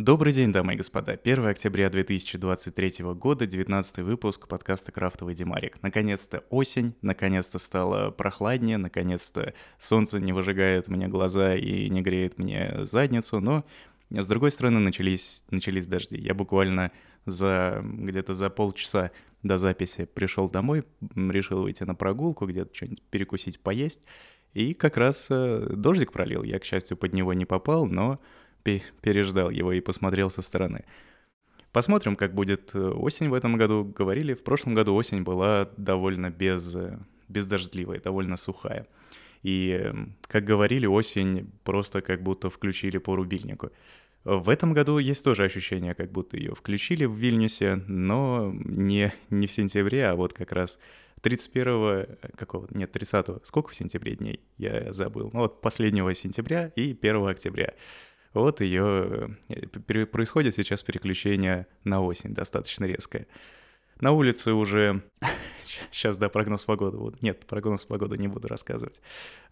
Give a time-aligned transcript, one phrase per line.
[0.00, 1.18] Добрый день, дамы и господа.
[1.20, 5.82] 1 октября 2023 года, 19 выпуск подкаста «Крафтовый Димарик».
[5.82, 12.84] Наконец-то осень, наконец-то стало прохладнее, наконец-то солнце не выжигает мне глаза и не греет мне
[12.84, 13.64] задницу, но
[14.10, 16.16] с другой стороны начались, начались дожди.
[16.16, 16.92] Я буквально
[17.26, 19.10] за где-то за полчаса
[19.42, 20.84] до записи пришел домой,
[21.16, 24.04] решил выйти на прогулку, где-то что-нибудь перекусить, поесть,
[24.54, 26.44] и как раз э, дождик пролил.
[26.44, 28.20] Я, к счастью, под него не попал, но
[28.62, 30.84] переждал его и посмотрел со стороны.
[31.72, 33.84] Посмотрим, как будет э, осень в этом году.
[33.84, 36.98] Говорили, в прошлом году осень была довольно без, э,
[37.28, 38.86] бездождливая, довольно сухая.
[39.42, 43.70] И, эм, как говорили, осень просто как будто включили по рубильнику.
[44.24, 49.46] В этом году есть тоже ощущение, как будто ее включили в Вильнюсе, но не, не
[49.46, 50.78] в сентябре, а вот как раз
[51.20, 52.06] 31 э,
[52.36, 55.30] какого нет, 30 сколько в сентябре дней, я забыл.
[55.32, 57.74] Ну вот последнего сентября и 1 октября.
[58.34, 63.26] Вот ее э, происходит сейчас переключение на осень, достаточно резкое.
[64.00, 65.02] На улице уже...
[65.92, 66.96] Сейчас, да, прогноз погоды.
[66.96, 69.00] Вот, нет, прогноз погоды не буду рассказывать.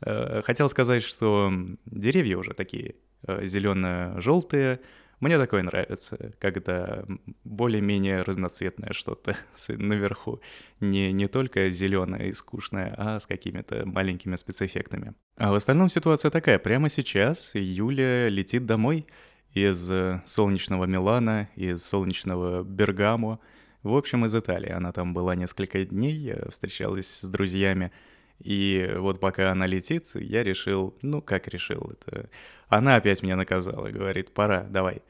[0.00, 1.52] Э, хотел сказать, что
[1.86, 4.80] деревья уже такие э, зелено-желтые,
[5.20, 7.04] мне такое нравится, когда
[7.44, 9.36] более-менее разноцветное что-то
[9.68, 10.40] наверху.
[10.80, 15.14] Не, не только зеленое и скучное, а с какими-то маленькими спецэффектами.
[15.36, 16.58] А в остальном ситуация такая.
[16.58, 19.06] Прямо сейчас Юля летит домой
[19.54, 23.40] из э, солнечного Милана, из солнечного Бергамо,
[23.82, 24.70] в общем, из Италии.
[24.70, 27.90] Она там была несколько дней, э, встречалась с друзьями.
[28.38, 32.28] И вот пока она летит, я решил, ну как решил, это...
[32.68, 35.02] Она опять меня наказала, говорит, пора, давай,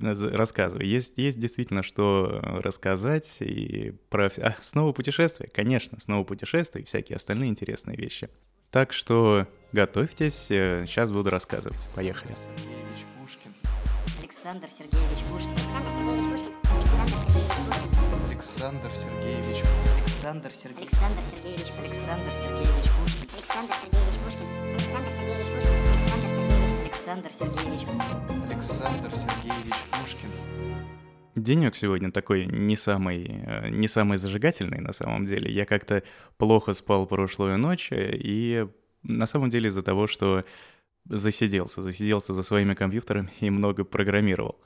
[0.00, 0.86] рассказывай.
[0.86, 4.30] Есть, есть действительно что рассказать и про...
[4.38, 5.48] А, снова путешествия?
[5.52, 8.28] Конечно, снова путешествия и всякие остальные интересные вещи.
[8.70, 11.78] Так что готовьтесь, сейчас э, буду рассказывать.
[11.94, 12.34] Поехали.
[12.34, 13.52] Александр Сергеевич Пушкин.
[14.22, 15.50] Александр Сергеевич Пушкин.
[15.50, 16.52] Александр Сергеевич Пушкин.
[18.30, 19.62] Александр Сергеевич.
[20.22, 21.82] Александр Сергеевич Пушкин.
[21.82, 23.24] Александр Сергеевич Пушкин.
[23.24, 24.46] Александр Сергеевич Пушкин.
[24.70, 25.10] Александр
[26.22, 26.66] Сергеевич.
[26.84, 27.86] Александр Сергеевич.
[28.46, 30.30] Александр Сергеевич Пушкин.
[31.34, 35.52] Денек сегодня такой не самый, э, не самый зажигательный на самом деле.
[35.52, 36.04] Я как-то
[36.36, 38.68] плохо спал прошлую ночь, и
[39.02, 40.44] на самом деле из-за того, что
[41.04, 44.62] засиделся, засиделся за своими компьютерами и много программировал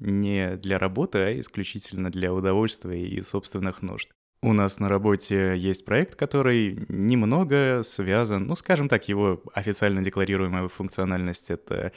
[0.00, 4.10] не для работы, а исключительно для удовольствия и собственных нужд.
[4.40, 10.68] У нас на работе есть проект, который немного связан, ну, скажем так, его официально декларируемая
[10.68, 11.92] функциональность— это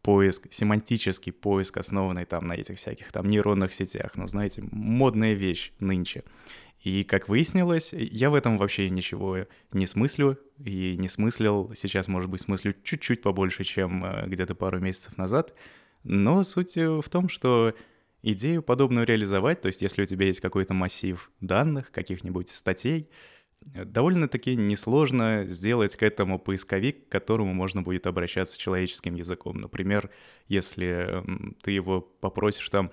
[0.00, 4.12] поиск, семантический поиск, основанный там на этих всяких там нейронных сетях.
[4.16, 6.24] Ну, знаете, модная вещь нынче.
[6.82, 11.72] И, как выяснилось, я в этом вообще ничего не смыслю и не смыслил.
[11.74, 15.54] Сейчас, может быть, смыслю чуть-чуть побольше, чем э, где-то пару месяцев назад—
[16.04, 17.74] но суть в том, что
[18.32, 23.10] идею подобную реализовать, то есть если у тебя есть какой-то массив данных, каких-нибудь статей,
[23.74, 29.58] э, довольно-таки несложно сделать к этому поисковик, к которому можно будет обращаться человеческим языком.
[29.58, 30.10] Например,
[30.48, 31.22] если
[31.62, 32.90] ты его попросишь там,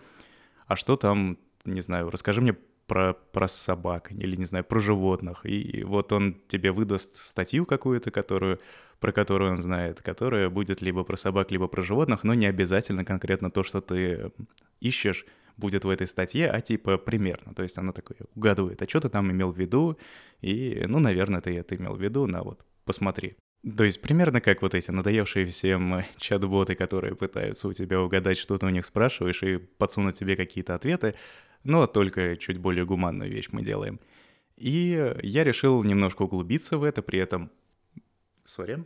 [0.67, 2.55] а что там, не знаю, расскажи мне
[2.87, 5.45] про, про собак или, не знаю, про животных.
[5.45, 8.59] И вот он тебе выдаст статью какую-то, которую,
[8.99, 13.05] про которую он знает, которая будет либо про собак, либо про животных, но не обязательно
[13.05, 14.31] конкретно то, что ты
[14.79, 15.25] ищешь,
[15.57, 17.53] будет в этой статье, а типа примерно.
[17.53, 19.97] То есть она такое угадывает, а что ты там имел в виду,
[20.41, 23.35] и, ну, наверное, ты это имел в виду, на вот, посмотри.
[23.77, 28.57] То есть примерно как вот эти надоевшие всем чат-боты, которые пытаются у тебя угадать, что
[28.57, 31.13] ты у них спрашиваешь, и подсунуть тебе какие-то ответы,
[31.63, 33.99] но только чуть более гуманную вещь мы делаем.
[34.57, 37.51] И я решил немножко углубиться в это, при этом...
[38.45, 38.83] Сори,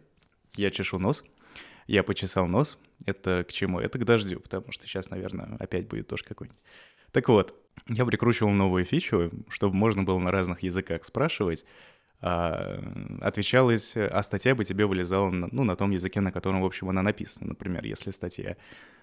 [0.56, 1.24] я чешу нос.
[1.88, 2.78] Я почесал нос.
[3.06, 3.80] Это к чему?
[3.80, 6.59] Это к дождю, потому что сейчас, наверное, опять будет дождь какой-нибудь.
[7.12, 7.56] Так вот,
[7.88, 11.66] я прикручивал новую фичу, чтобы можно было на разных языках спрашивать,
[12.22, 12.81] а,
[13.22, 16.90] отвечалось, а статья бы тебе вылезала на, ну, на том языке, на котором, в общем,
[16.90, 17.50] она написана.
[17.50, 18.58] Например, если статья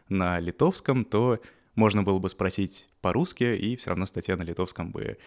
[0.09, 1.41] на литовском, то
[1.75, 5.19] можно было бы спросить по-русски, и все равно статья на литовском бы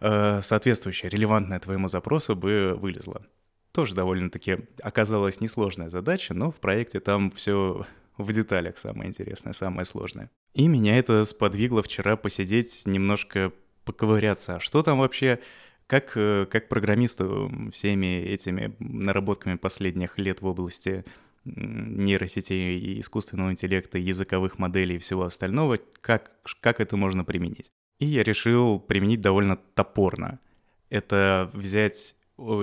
[0.00, 3.26] э, соответствующая, релевантная твоему запросу бы вылезла.
[3.72, 7.86] Тоже довольно-таки оказалась несложная задача, но в проекте там все
[8.18, 10.30] в деталях самое интересное, самое сложное.
[10.54, 13.52] И меня это сподвигло вчера посидеть, немножко
[13.84, 15.40] поковыряться, а что там вообще,
[15.86, 21.04] как, э, как программисту всеми этими наработками последних лет в области
[21.44, 26.30] нейросетей и искусственного интеллекта, языковых моделей и всего остального, как,
[26.60, 27.70] как это можно применить.
[27.98, 30.40] И я решил применить довольно топорно.
[30.88, 32.14] Это взять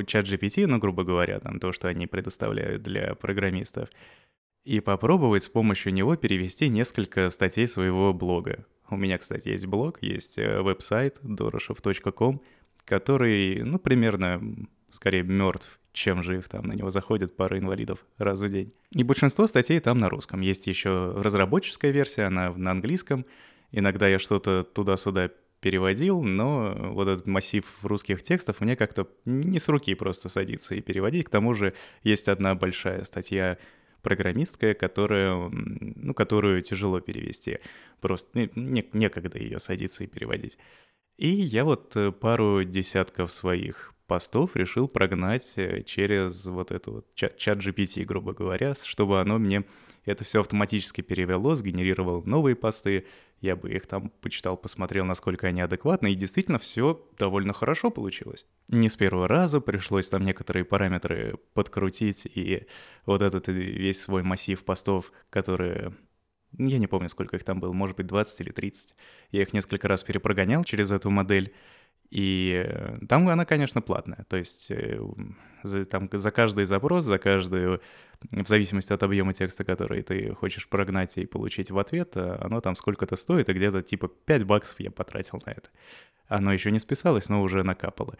[0.05, 3.89] чат GPT, ну, грубо говоря, там, то, что они предоставляют для программистов,
[4.65, 8.65] и попробовать с помощью него перевести несколько статей своего блога.
[8.89, 12.41] У меня, кстати, есть блог, есть э, веб-сайт doрошев.com,
[12.85, 14.41] который, ну, примерно,
[14.89, 16.47] скорее, мертв, чем жив.
[16.47, 18.73] Там на него заходит пара инвалидов раз в день.
[18.91, 20.39] И большинство статей там на русском.
[20.41, 23.25] Есть еще разработческая версия, она на английском.
[23.71, 25.29] Иногда я что-то туда-сюда
[25.59, 30.81] переводил, но вот этот массив русских текстов мне как-то не с руки просто садится и
[30.81, 31.25] переводить.
[31.25, 31.73] К тому же
[32.03, 33.57] есть одна большая статья
[34.01, 37.59] программистская, которая, ну, которую тяжело перевести.
[37.99, 40.57] Просто не, некогда ее садиться и переводить.
[41.17, 47.05] И я вот э, пару десятков своих постов решил прогнать э, через вот эту вот
[47.13, 49.63] чат, GPT, грубо говоря, чтобы оно мне
[50.03, 53.05] это все автоматически перевело, сгенерировало новые посты,
[53.39, 58.45] я бы их там почитал, посмотрел, насколько они адекватны, и действительно все довольно хорошо получилось.
[58.67, 62.65] Не с первого раза пришлось там некоторые параметры подкрутить, и
[63.05, 65.93] вот этот весь свой массив постов, которые
[66.57, 68.95] я не помню, сколько их там было, может быть, 20 или 30.
[69.31, 71.53] Я их несколько раз перепрогонял через эту модель,
[72.09, 74.25] и э, там она, конечно, платная.
[74.29, 74.99] То есть э,
[75.63, 77.81] за, там, за каждый запрос, за каждую,
[78.31, 82.61] в зависимости от объема текста, который ты хочешь прогнать и получить в ответ, э, оно
[82.61, 85.69] там сколько-то стоит, и где-то типа 5 баксов я потратил на это.
[86.27, 88.17] Оно еще не списалось, но уже накапало.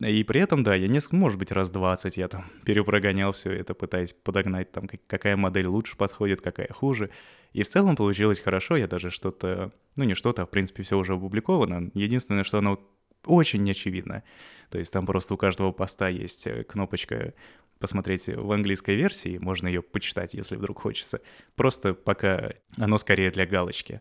[0.00, 3.72] И при этом, да, я несколько, может быть, раз 20 я там перепрогонял все это,
[3.72, 7.10] пытаясь подогнать там, какая модель лучше подходит, какая хуже.
[7.54, 10.96] И в целом получилось хорошо, я даже что-то, ну не что-то, а в принципе все
[10.96, 11.90] уже опубликовано.
[11.94, 12.78] Единственное, что оно
[13.24, 14.22] очень неочевидно.
[14.70, 17.34] То есть там просто у каждого поста есть э, кнопочка
[17.78, 21.20] посмотреть в английской версии, можно ее почитать, если вдруг хочется.
[21.56, 24.00] Просто пока оно скорее для галочки.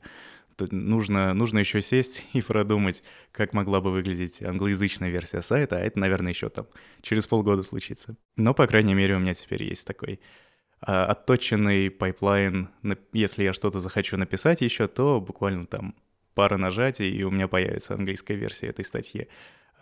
[0.58, 3.02] Тут нужно, нужно еще сесть и продумать,
[3.32, 6.68] как могла бы выглядеть англоязычная версия сайта, а это, наверное, еще там
[7.02, 8.18] через полгода случится.
[8.36, 10.20] Но, по крайней мере, у меня теперь есть такой
[10.82, 12.70] а, отточенный пайплайн.
[13.14, 15.96] Если я что-то захочу написать еще, то буквально там
[16.34, 19.28] пара нажатий, и у меня появится английская версия этой статьи.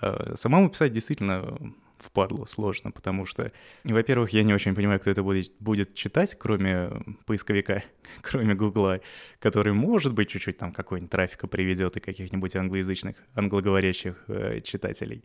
[0.02, 1.58] А, самому писать действительно
[2.00, 3.52] впадло сложно, потому что,
[3.84, 6.92] во-первых, я не очень понимаю, кто это будет, будет читать, кроме
[7.26, 7.84] поисковика,
[8.22, 9.02] кроме Гугла,
[9.40, 15.24] который, может быть, чуть-чуть там какой-нибудь трафика приведет и каких-нибудь англоязычных, англоговорящих э, читателей.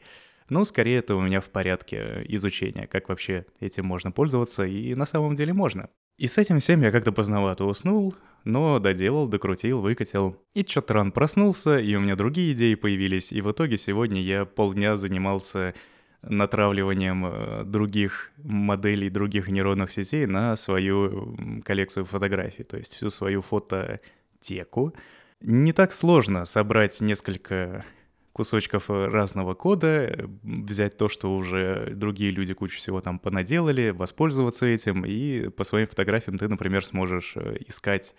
[0.48, 5.06] Но скорее это у меня в порядке изучения, как вообще этим можно пользоваться, и на
[5.06, 5.88] самом деле можно.
[6.18, 8.14] И с этим всем я как-то поздновато уснул,
[8.44, 10.36] но доделал, докрутил, выкатил.
[10.54, 14.44] И чё-то ран проснулся, и у меня другие идеи появились, и в итоге сегодня я
[14.44, 15.74] полдня занимался
[16.22, 23.42] натравливанием э, других моделей, других нейронных сетей на свою коллекцию фотографий, то есть всю свою
[23.42, 24.94] фототеку.
[25.40, 27.84] Не так сложно собрать несколько
[28.32, 35.04] кусочков разного кода, взять то, что уже другие люди кучу всего там понаделали, воспользоваться этим,
[35.04, 38.14] и по своим фотографиям ты, например, сможешь э, искать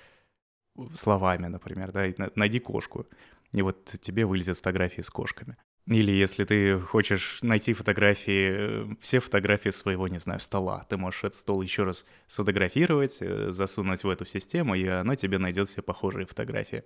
[0.94, 3.08] словами, например, да, найди кошку,
[3.54, 5.58] и вот тебе вылезет фотографии с кошками.
[5.86, 11.26] Или если ты хочешь найти фотографии, э, все фотографии своего, не знаю, стола, ты можешь
[11.26, 15.82] этот стол еще раз сфотографировать, э, засунуть в эту систему, и оно тебе найдет все
[15.82, 16.84] похожие фотографии.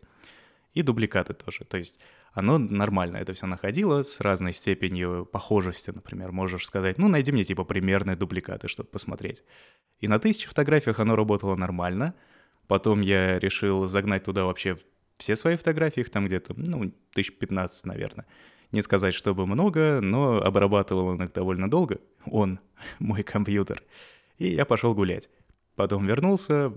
[0.77, 1.65] И дубликаты тоже.
[1.65, 1.99] То есть
[2.33, 6.31] оно нормально это все находило с разной степенью похожести, например.
[6.31, 9.43] Можешь сказать, ну, найди мне типа примерные дубликаты, чтобы посмотреть.
[10.01, 12.13] И на тысячи фотографиях оно работало нормально.
[12.67, 14.77] Потом я решил загнать туда вообще
[15.17, 18.27] все свои фотографии, их там где-то, ну, тысяч пятнадцать, наверное.
[18.71, 21.97] Не сказать, чтобы много, но обрабатывал он их довольно долго.
[22.27, 22.59] Он,
[22.99, 23.81] мой компьютер.
[24.37, 25.27] И я пошел гулять.
[25.73, 26.71] Потом вернулся,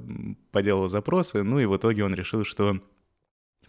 [0.52, 2.80] поделал запросы, ну и в итоге он решил, что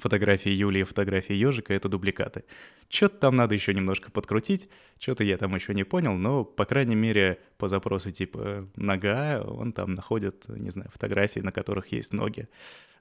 [0.01, 2.43] фотографии Юлии и фотографии ежика— это дубликаты.
[2.89, 6.95] Что-то там надо еще немножко подкрутить, что-то я там еще не понял, но, по крайней
[6.95, 12.49] мере, по запросу типа «нога» он там находит, не знаю, фотографии, на которых есть ноги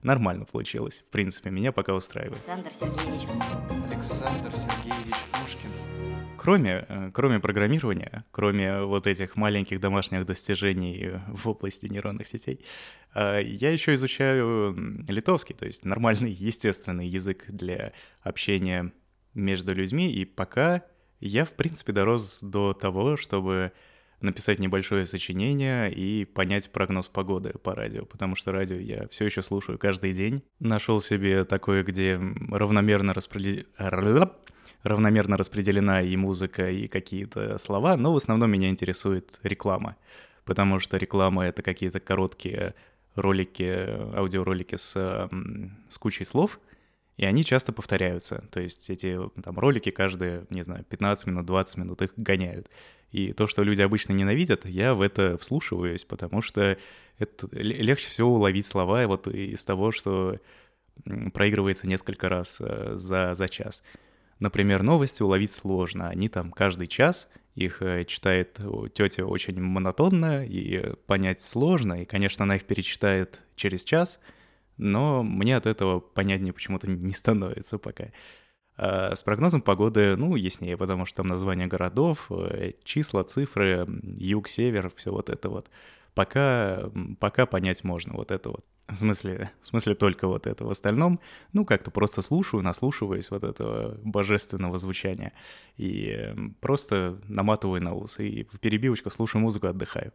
[0.03, 1.05] нормально получилось.
[1.07, 2.37] В принципе, меня пока устраивает.
[2.37, 3.29] Александр Сергеевич.
[3.87, 5.90] Александр Сергеевич Пушкин.
[6.43, 12.65] Кроме, э, кроме программирования, кроме вот этих маленьких домашних достижений в области нейронных сетей,
[13.15, 14.75] э, я еще изучаю
[15.07, 17.93] литовский, то есть нормальный, естественный язык для
[18.23, 18.91] общения
[19.35, 20.83] между людьми, и пока
[21.21, 23.73] я, в принципе, дорос до того, чтобы
[24.23, 29.43] написать небольшое сочинение и понять прогноз погоды по радио, потому что радио я все еще
[29.43, 30.43] слушаю каждый день.
[30.59, 32.19] Нашел себе такое, где
[32.51, 34.33] равномерно распределено
[34.83, 39.97] равномерно распределена и музыка, и какие-то слова, но в основном меня интересует реклама,
[40.45, 42.75] потому что реклама— это какие-то короткие
[43.15, 45.29] ролики, аудиоролики с,
[45.89, 46.61] с кучей слов,
[47.17, 48.45] И они часто повторяются.
[48.51, 52.71] То есть эти там ролики каждые, не знаю, 15 минут, 20 минут их гоняют.
[53.11, 56.79] И то, что люди обычно ненавидят, я в это вслушиваюсь, потому что
[57.19, 60.39] это легче всего уловить слова вот из того, что
[61.35, 63.83] проигрывается несколько раз э, за, за час.
[64.41, 66.09] Например, новости уловить сложно.
[66.09, 68.59] Они там каждый час, их э, читает
[68.95, 72.03] тетя очень монотонно, и понять сложно.
[72.03, 74.19] И, конечно, она их перечитает через час,
[74.79, 78.07] но мне от этого понятнее почему-то не становится пока.
[78.77, 84.49] А с прогнозом погоды, ну, яснее, потому что там названия городов, э, числа, цифры, юг,
[84.49, 85.69] север, все вот это вот.
[86.15, 88.65] Пока, пока понять можно вот это вот.
[88.91, 90.65] В смысле, в смысле только вот это.
[90.65, 91.21] В остальном,
[91.53, 95.33] ну, как-то просто слушаю, наслушиваюсь вот этого божественного звучания.
[95.77, 98.19] И просто наматываю на ус.
[98.19, 100.13] И в перебивочках слушаю музыку, отдыхаю.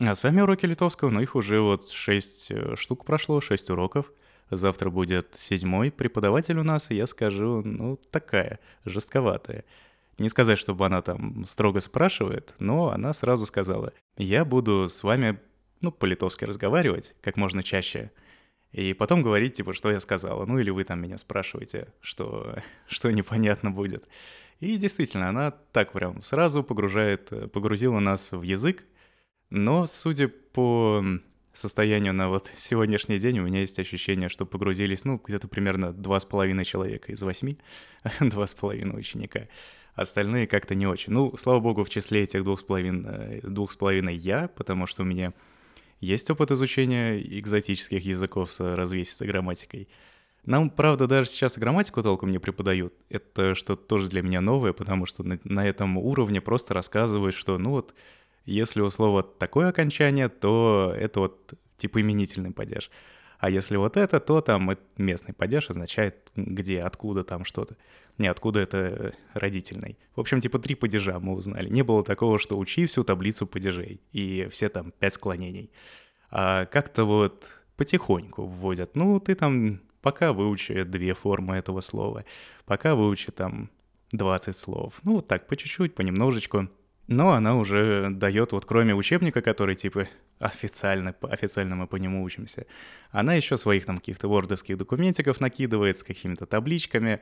[0.00, 4.12] А сами уроки литовского, ну, их уже вот 6 э, штук прошло, 6 уроков.
[4.50, 9.64] Завтра будет седьмой преподаватель у нас, и я скажу, ну, такая, жестковатая.
[10.18, 15.38] Не сказать, чтобы она там строго спрашивает, но она сразу сказала, я буду с вами,
[15.80, 18.10] ну, по-литовски разговаривать как можно чаще,
[18.72, 20.44] и потом говорить, типа, что я сказала.
[20.44, 22.56] Ну, или вы там меня спрашиваете, что,
[22.88, 24.06] что непонятно будет.
[24.60, 28.84] И действительно, она так прям сразу погружает, погрузила нас в язык,
[29.50, 31.02] но, судя по
[31.52, 36.20] состоянию на вот сегодняшний день у меня есть ощущение, что погрузились, ну, где-то примерно два
[36.20, 37.58] с половиной человека из восьми,
[38.20, 39.48] два с половиной ученика.
[39.94, 41.12] Остальные как-то не очень.
[41.12, 45.02] Ну, слава богу, в числе этих двух с половиной, двух с половиной я, потому что
[45.02, 45.32] у меня
[46.00, 49.88] есть опыт изучения экзотических языков с развесистой грамматикой.
[50.44, 52.94] Нам, правда, даже сейчас грамматику толком не преподают.
[53.08, 57.58] Это что-то тоже для меня новое, потому что на, на этом уровне просто рассказывают, что,
[57.58, 57.94] ну вот,
[58.46, 62.90] если у слова такое окончание, то это вот типа именительный падеж.
[63.38, 67.76] А если вот это, то там местный падеж означает где, откуда там что-то.
[68.18, 69.96] Не, откуда это родительный.
[70.16, 71.68] В общем, типа три падежа мы узнали.
[71.68, 75.70] Не было такого, что учи всю таблицу падежей, и все там пять склонений.
[76.30, 78.96] А как-то вот потихоньку вводят.
[78.96, 82.24] Ну, ты там пока выучи две формы этого слова,
[82.66, 83.70] пока выучи там
[84.10, 84.98] 20 слов.
[85.04, 86.68] Ну, вот так, по чуть-чуть, понемножечку.
[87.06, 92.66] Но она уже дает, вот кроме учебника, который типа официально, официально мы по нему учимся,
[93.10, 97.20] она еще своих там каких-то вордовских документиков накидывает с какими-то табличками,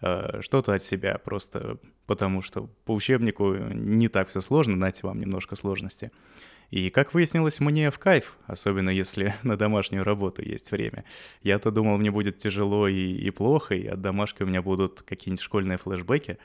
[0.00, 5.18] э, что-то от себя, просто потому что по учебнику не так все сложно, дайте вам
[5.18, 6.10] немножко сложности.
[6.70, 11.04] И, как выяснилось, мне в кайф, особенно если на домашнюю работу есть время.
[11.42, 15.42] Я-то думал, мне будет тяжело и, и плохо, и от домашки у меня будут какие-нибудь
[15.42, 16.38] школьные флешбеки.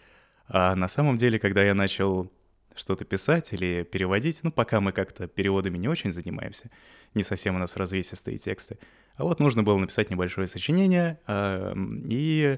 [0.47, 2.31] А на самом деле, когда я начал
[2.75, 4.39] что-то писать или переводить.
[4.43, 6.69] Ну, пока мы как-то переводами не очень занимаемся,
[7.13, 8.77] не совсем у нас развесистые тексты.
[9.15, 11.73] А вот нужно было написать небольшое сочинение, э,
[12.09, 12.57] и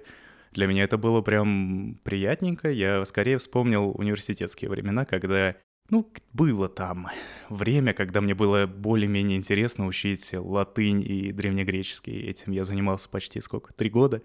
[0.51, 2.69] для меня это было прям приятненько.
[2.69, 5.55] Я скорее вспомнил университетские времена, когда
[5.89, 7.07] ну, было там
[7.49, 12.21] время, когда мне было более-менее интересно учить латынь и древнегреческий.
[12.21, 13.73] Этим я занимался почти сколько?
[13.73, 14.21] Три года.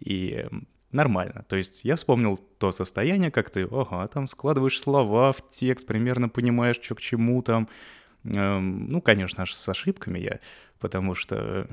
[0.00, 0.46] И
[0.96, 1.44] нормально.
[1.48, 6.28] То есть я вспомнил то состояние, как ты, ага, там складываешь слова в текст, примерно
[6.28, 7.68] понимаешь, что к чему там.
[8.24, 10.40] Эм, ну, конечно, аж с ошибками я,
[10.80, 11.68] потому что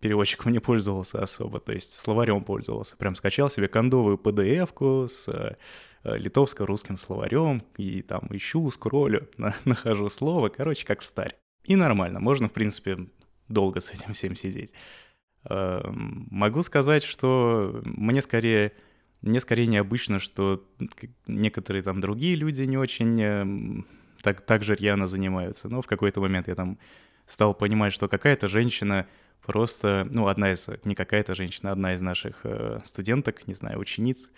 [0.00, 2.96] переводчиком не пользовался особо, то есть словарем пользовался.
[2.96, 5.56] Прям скачал себе кондовую PDF-ку с э,
[6.04, 11.34] литовско-русским словарем и там ищу, скроллю, на, нахожу слово, короче, как в старь.
[11.64, 12.98] И нормально, можно, в принципе,
[13.48, 14.74] долго с этим всем сидеть.
[15.48, 18.72] Эм, могу сказать, что мне скорее,
[19.20, 20.64] мне скорее необычно, что
[21.26, 23.86] некоторые там другие люди не очень эм,
[24.22, 25.68] так, так же рьяно занимаются.
[25.68, 26.78] Но в какой-то момент я там
[27.26, 29.06] стал понимать, что какая-то женщина
[29.42, 34.30] просто, ну, одна из, не какая-то женщина, одна из наших э, студенток, не знаю, учениц,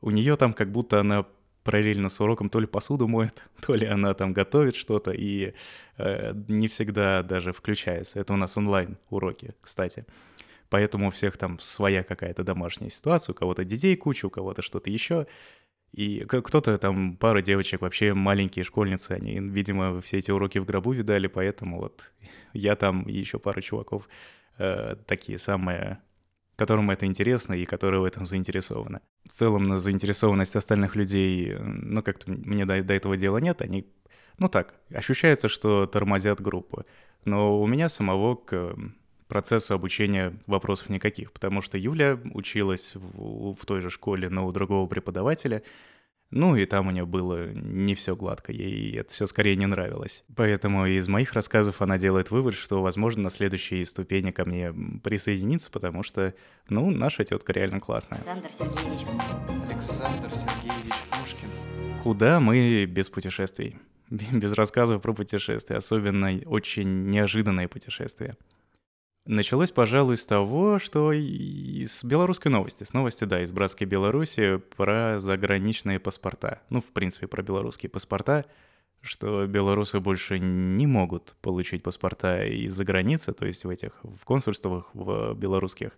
[0.00, 1.24] у нее там как будто она
[1.62, 5.54] параллельно с уроком то ли посуду моет, то ли она там готовит что-то и
[5.96, 8.20] э, не всегда даже включается.
[8.20, 10.04] Это у нас онлайн уроки, кстати.
[10.74, 14.90] Поэтому у всех там своя какая-то домашняя ситуация, у кого-то детей куча, у кого-то что-то
[14.90, 15.28] еще.
[15.92, 20.90] И кто-то там, пара девочек, вообще маленькие школьницы, они, видимо, все эти уроки в гробу
[20.90, 22.10] видали, поэтому вот
[22.54, 24.08] я там и еще пара чуваков
[24.58, 26.00] э, такие самые
[26.56, 28.98] которым это интересно и которые в этом заинтересованы.
[29.22, 33.86] В целом на заинтересованность остальных людей, ну, как-то мне до, до этого дела нет, они,
[34.38, 36.84] ну так, ощущается, что тормозят группу.
[37.24, 38.76] Но у меня самого к
[39.28, 44.52] процессу обучения вопросов никаких, потому что Юля училась в, в той же школе, но у
[44.52, 45.62] другого преподавателя,
[46.30, 50.24] Ну и там у нее было не все гладко, ей это все скорее не нравилось.
[50.34, 55.70] Поэтому из моих рассказов она делает вывод, что, возможно, на следующей ступени ко мне присоединиться,
[55.70, 56.34] потому что,
[56.68, 58.18] ну, наша тетка реально классная.
[58.18, 59.06] Александр Сергеевич.
[59.68, 61.48] Александр Сергеевич Пушкин.
[62.02, 63.78] Куда мы без путешествий?
[64.10, 68.36] Без рассказов про путешествия, особенно очень неожиданные путешествия.
[69.26, 75.18] Началось, пожалуй, с того, что из белорусской новости, с новости, да, из братской Беларуси про
[75.18, 76.60] заграничные паспорта.
[76.68, 78.44] Ну, в принципе, про белорусские паспорта,
[79.00, 84.90] что белорусы больше не могут получить паспорта из-за границы, то есть в этих, в консульствах,
[84.92, 85.92] в белорусских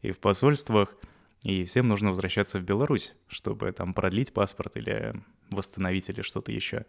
[0.00, 0.96] и в посольствах,
[1.42, 6.86] и всем нужно возвращаться в Беларусь, чтобы там продлить паспорт или восстановить или что-то еще.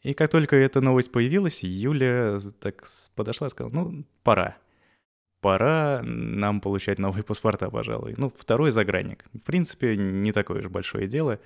[0.00, 2.82] И как только эта новость появилась, Юля так
[3.14, 4.56] подошла и сказала, ну, пора
[5.42, 8.14] пора нам получать новые паспорта, пожалуй.
[8.16, 9.26] Ну, второй загранник.
[9.34, 11.40] В принципе, не такое уж большое дело.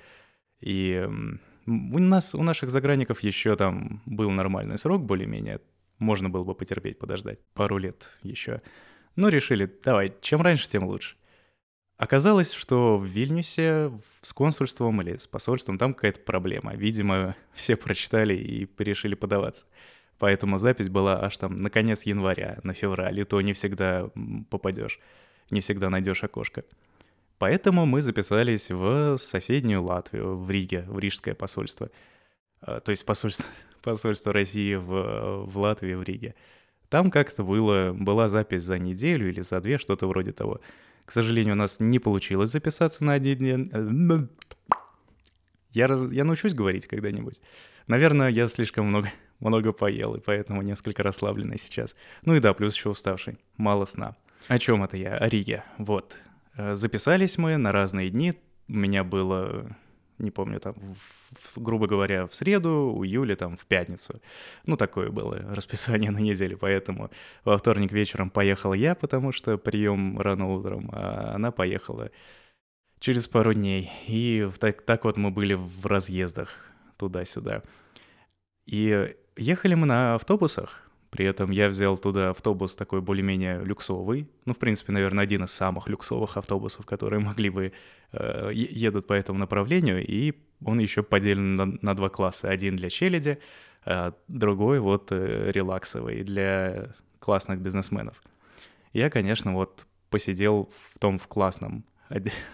[0.61, 1.05] И
[1.67, 5.61] у нас, у наших загранников еще там был нормальный срок более-менее.
[5.99, 8.61] Можно было бы потерпеть, подождать пару лет еще.
[9.17, 11.17] Но решили, давай, чем раньше, тем лучше.
[11.97, 16.75] Оказалось, что в Вильнюсе с консульством или с посольством там какая-то проблема.
[16.75, 19.65] Видимо, все прочитали и решили подаваться.
[20.19, 24.11] Поэтому запись была аж там на конец января, на февраль, и то не всегда
[24.51, 24.99] попадешь,
[25.51, 26.65] не всегда найдешь окошко.
[27.39, 31.91] Поэтому мы записались в соседнюю Латвию, в Риге, в Рижское посольство.
[32.63, 33.45] А, то есть посольство,
[33.83, 36.35] посольство России в, в Латвии, в Риге.
[36.89, 40.61] Там как-то было, была запись за неделю или за две, что-то вроде того.
[41.05, 44.29] К сожалению, у нас не получилось записаться на один день.
[45.73, 47.41] Я, раз, я научусь говорить когда-нибудь.
[47.87, 51.95] Наверное, я слишком много, много поел, и поэтому несколько расслабленный сейчас.
[52.25, 53.39] Ну и да, плюс еще уставший.
[53.57, 54.17] Мало сна.
[54.49, 55.17] О чем это я?
[55.17, 55.65] О Риге.
[55.79, 56.17] Вот.
[56.57, 58.35] Э, записались мы на разные дни.
[58.69, 59.77] У меня было,
[60.19, 64.21] не помню, там, в, грубо говоря, в среду, у Юли там в пятницу.
[64.65, 67.11] Ну, такое было расписание на неделю, поэтому
[67.45, 72.11] во вторник вечером поехал я, потому что прием рано утром, а она поехала
[73.01, 73.91] через пару дней.
[74.07, 76.49] И так, так вот мы были в разъездах
[76.97, 77.63] туда-сюда.
[78.67, 84.29] И ехали мы на автобусах, при этом я взял туда автобус такой более-менее люксовый.
[84.45, 87.73] Ну, в принципе, наверное, один из самых люксовых автобусов, которые могли бы...
[88.13, 90.05] Э, едут по этому направлению.
[90.07, 92.49] И он еще поделен на, на два класса.
[92.49, 93.39] Один для челяди,
[93.85, 98.23] а другой вот э, релаксовый для классных бизнесменов.
[98.93, 101.85] Я, конечно, вот посидел в том в классном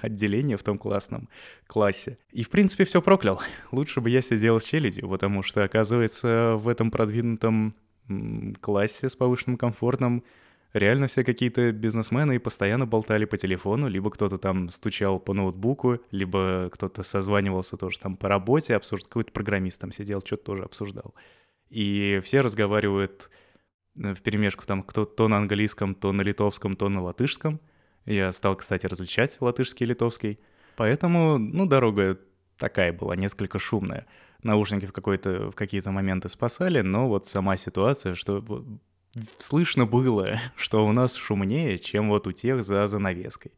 [0.01, 1.29] отделение в том классном
[1.67, 2.19] классе.
[2.31, 3.41] И, в принципе, все проклял.
[3.73, 7.75] Лучше бы я сидел с челядью, потому что, оказывается, в этом продвинутом
[8.61, 10.25] классе с повышенным комфортом
[10.73, 16.01] реально все какие-то бизнесмены и постоянно болтали по телефону, либо кто-то там стучал по ноутбуку,
[16.11, 21.15] либо кто-то созванивался тоже там по работе, обсуждал, какой-то программист там сидел, что-то тоже обсуждал.
[21.69, 23.31] И все разговаривают
[23.97, 27.61] э, в перемешку там кто то на английском, то на литовском, то на латышском—
[28.07, 30.38] я стал, кстати, различать латышский и литовский.
[30.77, 32.19] Поэтому, ну, дорога
[32.57, 34.07] такая была, несколько шумная.
[34.43, 38.45] Наушники в, какой-то, в какие-то моменты спасали, но вот сама ситуация, что
[39.38, 43.53] слышно было, что у нас шумнее, чем вот у тех за занавеской.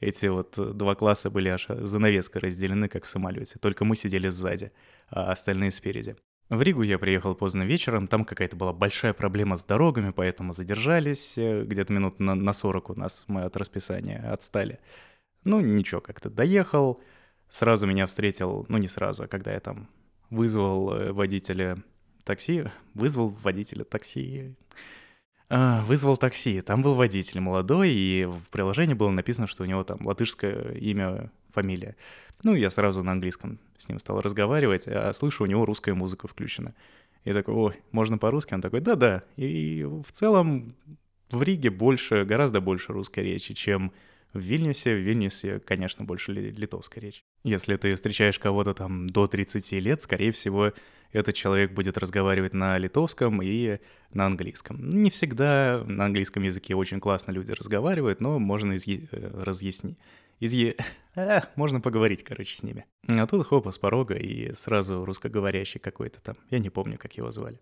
[0.00, 3.58] Эти вот два класса были аж занавеской разделены, как в самолете.
[3.60, 4.72] Только мы сидели сзади,
[5.08, 6.16] а остальные спереди.
[6.52, 11.38] В Ригу я приехал поздно вечером, там какая-то была большая проблема с дорогами, поэтому задержались,
[11.38, 14.78] э, где-то минут на, на 40 у нас мы от расписания отстали.
[15.44, 17.00] Ну, ничего, как-то доехал,
[17.48, 19.88] сразу меня встретил, ну не сразу, а когда я там
[20.28, 21.82] вызвал э, водителя
[22.22, 24.54] такси, вызвал водителя такси,
[25.48, 29.84] а, вызвал такси, там был водитель молодой, и в приложении было написано, что у него
[29.84, 31.96] там латышское имя, фамилия.
[32.44, 36.26] Ну, я сразу на английском с ним стал разговаривать, а слышу, у него русская музыка
[36.26, 36.74] включена.
[37.24, 38.54] И такой, ой, можно по-русски?
[38.54, 39.22] Он такой, да-да.
[39.36, 40.74] И в целом
[41.30, 43.92] в Риге больше, гораздо больше русской речи, чем
[44.32, 44.94] в Вильнюсе.
[44.94, 47.22] В Вильнюсе, конечно, больше литовской речи.
[47.44, 50.72] Если ты встречаешь кого-то там до 30 лет, скорее всего,
[51.12, 53.78] этот человек будет разговаривать на литовском и
[54.12, 54.88] на английском.
[54.88, 59.08] Не всегда на английском языке очень классно люди разговаривают, но можно изъ...
[59.12, 59.98] Э, разъяснить
[60.42, 60.74] из Е...
[61.14, 62.84] А, можно поговорить, короче, с ними.
[63.06, 66.36] А тут хопа с порога и сразу русскоговорящий какой-то там.
[66.50, 67.60] Я не помню, как его звали.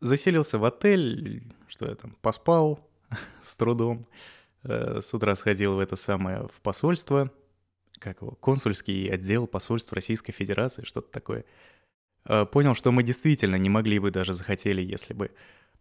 [0.00, 2.88] Заселился в отель, что я там, поспал
[3.42, 4.06] с трудом.
[4.62, 7.30] Э, с утра сходил в это самое, в посольство,
[7.98, 11.44] как его, консульский отдел посольств Российской Федерации, что-то такое.
[12.24, 15.32] Э, понял, что мы действительно не могли бы даже захотели, если бы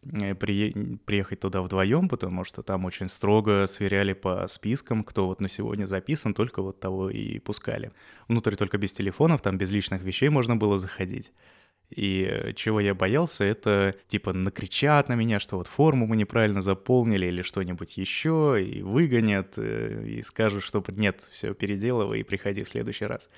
[0.02, 0.98] при...
[1.06, 5.86] приехать туда вдвоем, потому что там очень строго сверяли по спискам, кто вот на сегодня
[5.86, 7.92] записан, только вот того и пускали.
[8.28, 11.32] Внутрь только без телефонов, там без личных вещей можно было заходить.
[11.90, 16.62] И э, чего я боялся, это типа накричат на меня, что вот форму мы неправильно
[16.62, 22.64] заполнили или что-нибудь еще, и выгонят, э, и скажут, что нет, все переделывай и приходи
[22.64, 23.30] в следующий раз.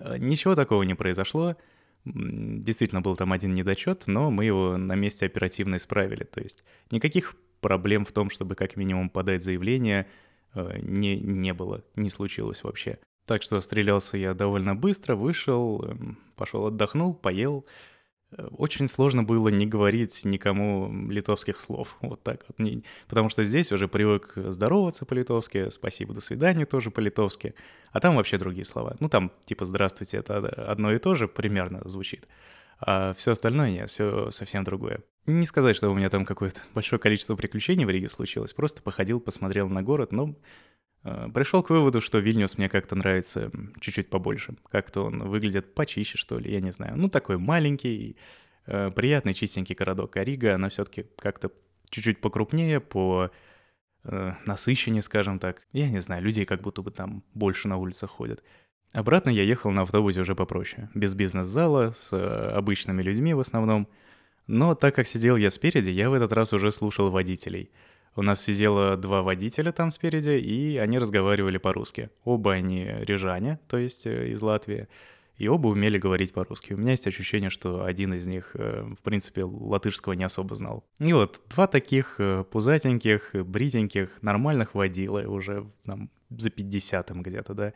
[0.00, 1.56] Э, ничего такого не произошло.
[2.04, 6.24] Действительно был там один недочет, но мы его на месте оперативно исправили.
[6.24, 10.08] То есть никаких проблем в том, чтобы как минимум подать заявление,
[10.54, 12.98] не, не было, не случилось вообще.
[13.26, 17.64] Так что стрелялся я довольно быстро, вышел, эм, пошел отдохнул, поел,
[18.56, 21.96] очень сложно было не говорить никому литовских слов.
[22.00, 22.68] Вот так вот.
[23.08, 27.54] Потому что здесь уже привык здороваться по-литовски, спасибо, до свидания тоже по-литовски.
[27.92, 28.96] А там вообще другие слова.
[29.00, 32.26] Ну там типа здравствуйте, это одно и то же примерно звучит.
[32.84, 35.00] А все остальное нет, все совсем другое.
[35.26, 38.52] Не сказать, что у меня там какое-то большое количество приключений в Риге случилось.
[38.52, 40.71] Просто походил, посмотрел на город, но Э,
[41.02, 44.54] Пришел к выводу, что Вильнюс мне как-то нравится чуть-чуть побольше.
[44.70, 46.96] Как-то он выглядит почище, что ли, я не знаю.
[46.96, 48.16] Ну, такой маленький,
[48.66, 50.16] э, приятный, чистенький городок.
[50.16, 51.50] А Рига, она все-таки как-то
[51.90, 53.32] чуть-чуть покрупнее, по
[54.04, 55.66] э, насыщеннее, скажем так.
[55.72, 58.44] Я не знаю, людей как будто бы там больше на улицах ходят.
[58.92, 60.88] Обратно я ехал на автобусе уже попроще.
[60.94, 62.12] Без бизнес-зала, с
[62.56, 63.88] обычными людьми в основном.
[64.46, 67.72] Но так как сидел я спереди, я в этот раз уже слушал водителей—
[68.14, 72.10] у нас сидело два водителя там спереди, и они разговаривали по-русски.
[72.24, 74.88] Оба они рижане, то есть э, из Латвии,
[75.38, 76.74] и оба умели говорить по-русски.
[76.74, 80.84] У меня есть ощущение, что один из них, э, в принципе, латышского не особо знал.
[80.98, 87.72] И вот два таких э, пузатеньких, бритеньких, нормальных водила, уже там за 50 где-то, да,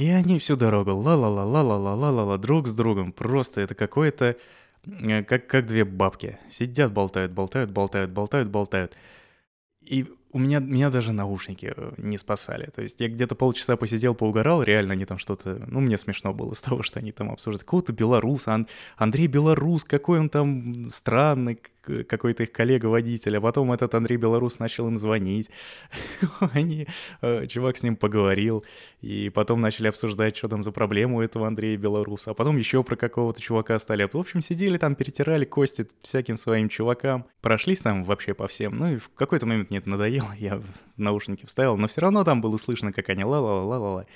[0.00, 3.12] и они всю дорогу ла-ла-ла, ла-ла-ла, ла-ла-ла, друг с другом.
[3.12, 4.34] Просто это какое-то...
[5.28, 6.38] Как, как две бабки.
[6.48, 8.96] Сидят, болтают, болтают, болтают, болтают, болтают.
[9.82, 12.70] И у меня, меня даже наушники э, не спасали.
[12.74, 15.62] То есть я где-то полчаса посидел, поугорал, реально они там что-то...
[15.66, 17.64] Ну, мне смешно было с того, что они там обсуждают.
[17.64, 18.66] Какого-то белоруса, Ан...
[18.96, 23.36] Андрей Белорус, какой он там странный, какой-то их коллега-водитель.
[23.36, 25.50] А потом этот Андрей Белорус начал им звонить.
[26.52, 26.86] они...
[27.22, 28.64] Э, чувак с ним поговорил.
[29.00, 32.30] И потом начали обсуждать, что там за проблема у этого Андрея Белоруса.
[32.30, 34.08] А потом еще про какого-то чувака стали.
[34.10, 37.24] В общем, сидели там, перетирали кости всяким своим чувакам.
[37.40, 38.76] Прошлись там вообще по всем.
[38.76, 40.62] Ну и в какой-то момент мне это надоело надоело, я
[40.96, 44.06] наушники вставил, но все равно там было слышно, как они ла-ла-ла-ла-ла.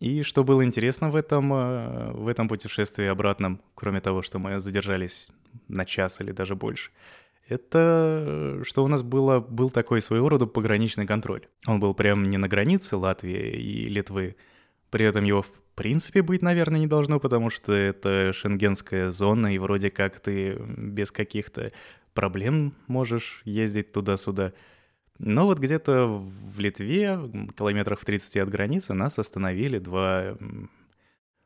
[0.00, 4.60] И что было интересно в этом, э, в этом путешествии обратном, кроме того, что мы
[4.60, 5.30] задержались
[5.68, 6.90] на час или даже больше,
[7.48, 11.46] это что у нас было, был такой своего рода пограничный контроль.
[11.66, 14.36] Он был прям не на границе Латвии и Литвы,
[14.90, 19.58] при этом его в принципе быть, наверное, не должно, потому что это шенгенская зона, и
[19.58, 21.72] вроде как ты без каких-то
[22.14, 24.52] проблем можешь ездить туда-сюда.
[25.18, 27.18] Но вот где-то в Литве,
[27.56, 30.36] километрах в 30 от границы, нас остановили два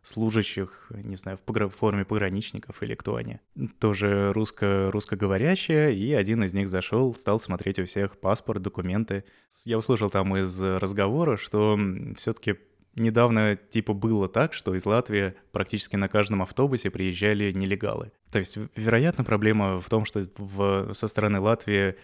[0.03, 3.41] служащих, не знаю, в форме пограничников или кто они.
[3.79, 9.25] Тоже русско русскоговорящие, и один из них зашел, стал смотреть у всех паспорт, документы.
[9.65, 11.79] Я услышал там из разговора, что
[12.17, 12.57] все-таки
[12.95, 18.13] недавно типа было так, что из Латвии практически на каждом автобусе приезжали нелегалы.
[18.33, 21.97] То есть, вероятно, проблема в том, что в, со стороны Латвии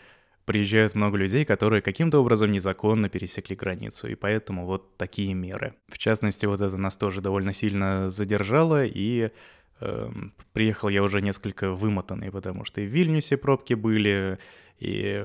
[0.45, 5.75] приезжают много людей, которые каким-то образом незаконно пересекли границу, и поэтому вот такие меры.
[5.89, 9.31] В частности, вот это нас тоже довольно сильно задержало, и
[9.81, 10.11] э,
[10.53, 14.39] приехал я уже несколько вымотанный, потому что и в Вильнюсе пробки были,
[14.85, 15.25] и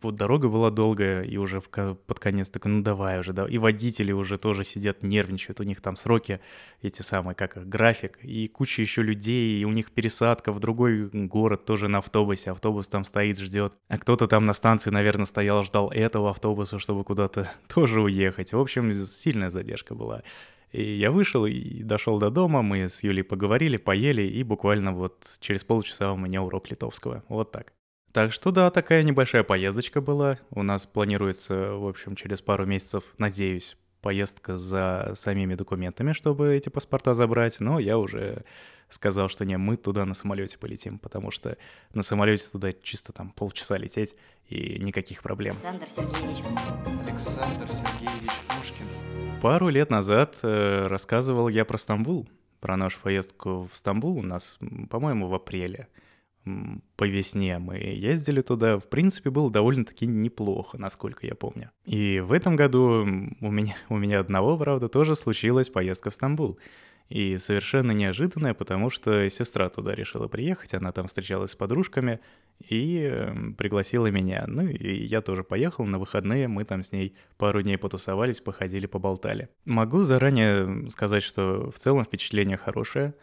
[0.00, 3.46] вот дорога была долгая, и уже в, под конец такой, ну давай уже, да.
[3.46, 6.40] И водители уже тоже сидят, нервничают, у них там сроки
[6.82, 11.08] эти самые, как их, график, и куча еще людей, и у них пересадка в другой
[11.08, 13.72] город тоже на автобусе, автобус там стоит, ждет.
[13.88, 18.52] А кто-то там на станции, наверное, стоял, ждал этого автобуса, чтобы куда-то тоже уехать.
[18.52, 20.22] В общем, сильная задержка была.
[20.70, 25.24] И я вышел и дошел до дома, мы с Юлей поговорили, поели, и буквально вот
[25.40, 27.24] через полчаса у меня урок литовского.
[27.28, 27.72] Вот так.
[28.16, 30.38] Так что да, такая небольшая поездочка была.
[30.48, 36.70] У нас планируется, в общем, через пару месяцев, надеюсь, поездка за самими документами, чтобы эти
[36.70, 37.60] паспорта забрать.
[37.60, 38.44] Но я уже
[38.88, 41.58] сказал, что не, мы туда на самолете полетим, потому что
[41.92, 44.16] на самолете туда чисто там полчаса лететь
[44.48, 45.54] и никаких проблем.
[45.54, 46.42] Александр Сергеевич.
[47.02, 48.86] Александр Сергеевич Пушкин.
[49.42, 52.26] Пару лет назад э, рассказывал я про Стамбул,
[52.60, 55.88] про нашу поездку в Стамбул у нас, по-моему, в апреле
[56.96, 58.78] по весне мы ездили туда.
[58.78, 61.70] В принципе, было довольно-таки неплохо, насколько я помню.
[61.84, 63.02] И в этом году
[63.40, 66.58] у меня, у меня одного, правда, тоже случилась поездка в Стамбул.
[67.08, 72.18] И совершенно неожиданное, потому что сестра туда решила приехать, она там встречалась с подружками
[72.68, 74.44] и э, пригласила меня.
[74.48, 78.86] Ну и я тоже поехал на выходные, мы там с ней пару дней потусовались, походили,
[78.86, 79.50] поболтали.
[79.66, 83.14] Могу заранее сказать, что в целом впечатление хорошее,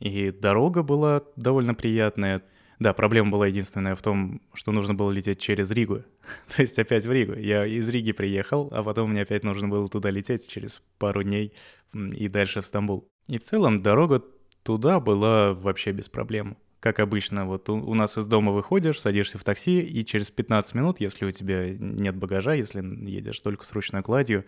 [0.00, 2.42] и дорога была довольно приятная.
[2.82, 6.02] Да, проблема была единственная в том, что нужно было лететь через Ригу.
[6.56, 7.34] То есть опять в Ригу.
[7.34, 11.54] Я из Риги приехал, а потом мне опять нужно было туда лететь через пару дней
[11.94, 13.08] и дальше в Стамбул.
[13.28, 14.24] И в целом дорога
[14.64, 16.56] туда была вообще без проблем.
[16.80, 20.74] Как обычно, вот у, у нас из дома выходишь, садишься в такси, и через 15
[20.74, 24.44] минут, если у тебя нет багажа, если едешь только с ручной кладью,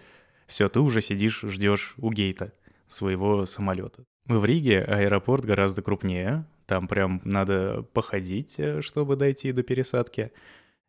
[0.48, 2.52] все, ты уже сидишь, ждешь у гейта
[2.88, 4.04] своего самолета.
[4.26, 10.32] В Риге аэропорт гораздо крупнее, там прям надо походить, э, чтобы дойти до пересадки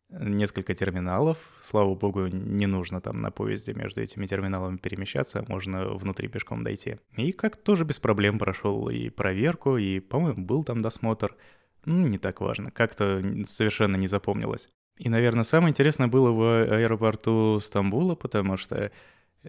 [0.08, 1.38] несколько терминалов.
[1.60, 6.98] Слава богу, не нужно там на поезде между этими терминалами перемещаться, можно внутри пешком дойти.
[7.16, 11.36] И как тоже без проблем прошел и проверку, и, по-моему, был там досмотр.
[11.84, 14.68] Ну, не так важно, как-то совершенно не запомнилось.
[14.96, 18.90] И, наверное, самое интересное было в аэропорту Стамбула, потому что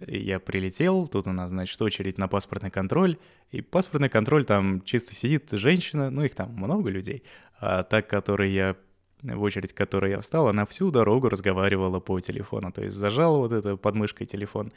[0.06, 3.18] я прилетел, тут у нас, значит, очередь на паспортный контроль,
[3.50, 7.22] и паспортный контроль там чисто сидит женщина, ну их там много людей,
[7.60, 8.76] а та, которой я
[9.22, 12.72] в очередь, к которой я встал, она всю дорогу разговаривала по телефону.
[12.72, 14.72] То есть зажала вот это подмышкой телефон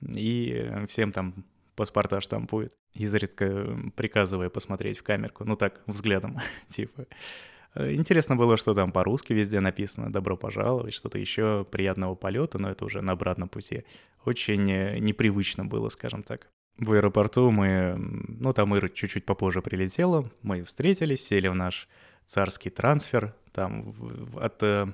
[0.00, 1.44] и всем там
[1.76, 5.44] паспорта штампует, изредка приказывая посмотреть в камерку.
[5.44, 7.06] Ну так, взглядом, типа.
[7.74, 12.84] Интересно было, что там по-русски везде написано «добро пожаловать», что-то еще приятного полета, но это
[12.84, 13.84] уже на обратном пути.
[14.24, 16.48] Очень э, непривычно было, скажем так.
[16.78, 21.88] В аэропорту мы, ну там Ира чуть-чуть попозже прилетела, мы встретились, сели в наш
[22.26, 23.94] царский трансфер, там
[24.36, 24.62] от...
[24.62, 24.86] Э,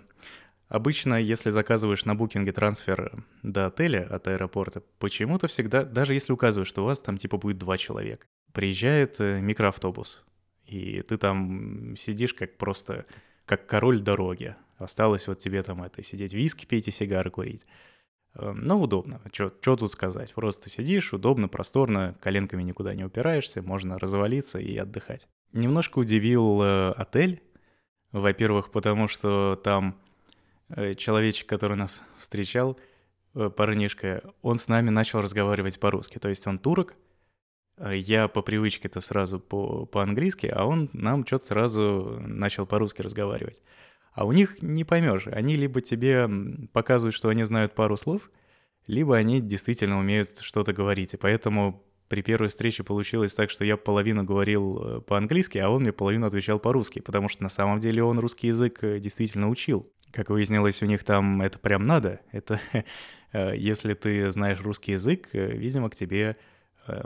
[0.68, 6.68] обычно, если заказываешь на букинге трансфер до отеля от аэропорта, почему-то всегда, даже если указываешь,
[6.68, 10.24] что у вас там типа будет два человека, приезжает э, микроавтобус,
[10.68, 13.06] и ты там сидишь как просто,
[13.46, 14.54] как король дороги.
[14.76, 17.66] Осталось вот тебе там это, сидеть виски пить и сигары курить.
[18.34, 19.20] Эм, но удобно.
[19.32, 20.32] Что тут сказать?
[20.34, 25.28] Просто сидишь, удобно, просторно, коленками никуда не упираешься, можно развалиться и отдыхать.
[25.52, 27.42] Немножко удивил э, отель.
[28.12, 29.98] Во-первых, потому что там
[30.68, 32.78] э, человечек, который нас встречал,
[33.34, 36.18] э, парнишка, он с нами начал разговаривать по-русски.
[36.18, 36.94] То есть он турок,
[37.92, 43.62] я по привычке-то сразу по- по-английски, а он нам что-то сразу начал по-русски разговаривать.
[44.12, 45.28] А у них не поймешь.
[45.28, 46.28] Они либо тебе
[46.72, 48.30] показывают, что они знают пару слов,
[48.86, 51.14] либо они действительно умеют что-то говорить.
[51.14, 55.82] И поэтому при первой встрече получилось так, что я половину говорил э, по-английски, а он
[55.82, 59.92] мне половину отвечал по-русски, потому что на самом деле он русский язык э, действительно учил.
[60.10, 62.20] Как выяснилось, у них там это прям надо.
[62.32, 62.58] Это
[63.32, 66.36] э, если ты знаешь русский язык, видимо, к тебе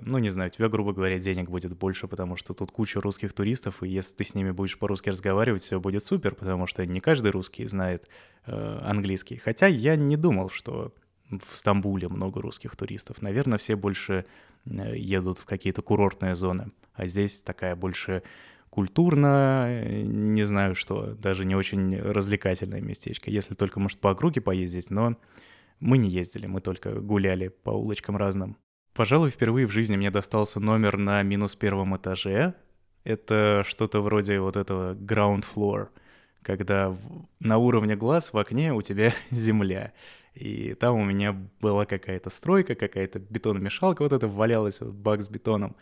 [0.02, 3.32] ну, не знаю, у тебя, грубо говоря, денег будет больше, потому что тут куча русских
[3.32, 7.00] туристов, и если ты с ними будешь по-русски разговаривать, все будет супер, потому что не
[7.00, 8.08] каждый русский знает
[8.46, 9.36] э, английский.
[9.36, 10.94] Хотя я не думал, что
[11.30, 13.22] в Стамбуле много русских туристов.
[13.22, 14.26] Наверное, все больше
[14.64, 16.72] э, едут в какие-то курортные зоны.
[16.94, 18.22] А здесь такая больше
[18.70, 23.30] культурно, э, не знаю что, даже не очень развлекательное местечко.
[23.30, 25.16] Если только, может, по округе поездить, но
[25.80, 28.56] мы не ездили, мы только гуляли по улочкам разным.
[28.94, 32.54] Пожалуй, впервые в жизни мне достался номер на минус первом этаже.
[33.04, 35.88] Это что-то вроде вот этого ground floor,
[36.42, 36.94] когда
[37.40, 39.92] на уровне глаз в окне у тебя земля.
[40.34, 45.28] И там у меня была какая-то стройка, какая-то бетономешалка вот эта валялась, вот бак с
[45.28, 45.74] бетоном.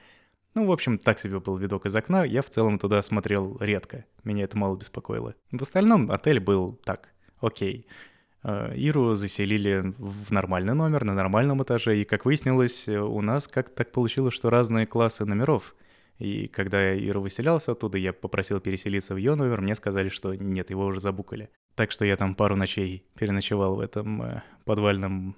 [0.54, 4.04] Ну, в общем, так себе был видок из окна, я в целом туда смотрел редко,
[4.24, 5.34] меня это мало беспокоило.
[5.52, 7.08] В остальном отель был так,
[7.40, 7.86] окей.
[7.86, 8.09] А,
[8.44, 13.92] Иру заселили в нормальный номер, на нормальном этаже, и, как выяснилось, у нас как так
[13.92, 15.74] получилось, что разные классы номеров.
[16.18, 20.68] И когда Ира выселялся оттуда, я попросил переселиться в ее номер, мне сказали, что нет,
[20.70, 21.48] его уже забукали.
[21.74, 25.34] Так что я там пару ночей переночевал в этом э, подвальном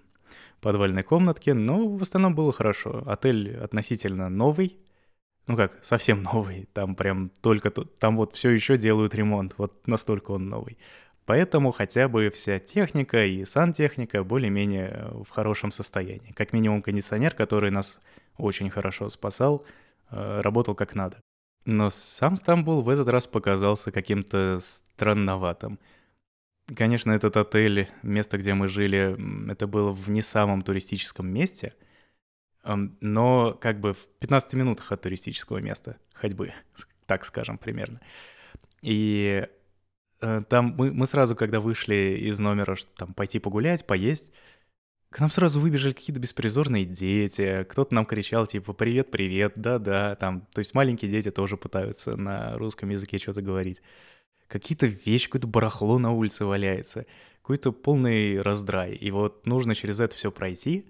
[0.60, 3.02] подвальной комнатке, но в основном было хорошо.
[3.06, 4.76] Отель относительно новый,
[5.46, 10.32] ну как, совсем новый, там прям только там вот все еще делают ремонт, вот настолько
[10.32, 10.78] он новый.
[11.32, 16.32] Поэтому хотя бы вся техника и сантехника более-менее в хорошем состоянии.
[16.32, 18.02] Как минимум кондиционер, который нас
[18.36, 19.64] очень хорошо спасал,
[20.10, 21.22] э, работал как надо.
[21.64, 25.78] Но сам Стамбул в этот раз показался каким-то странноватым.
[26.76, 29.16] Конечно, этот отель, место, где мы жили,
[29.50, 31.72] это было в не самом туристическом месте,
[32.62, 36.52] но как бы в 15 минутах от туристического места ходьбы,
[37.06, 38.02] так скажем примерно.
[38.82, 39.62] И э,
[40.48, 44.32] там мы, мы сразу, когда вышли из номера, там пойти погулять, поесть,
[45.11, 50.46] к нам сразу выбежали какие-то беспризорные дети, кто-то нам кричал, типа, привет, привет, да-да, там,
[50.54, 53.82] то есть маленькие дети тоже пытаются на русском языке что-то говорить.
[54.46, 57.06] Какие-то вещи, какое-то барахло на улице валяется,
[57.42, 60.88] какой-то полный раздрай, и вот нужно через это все пройти,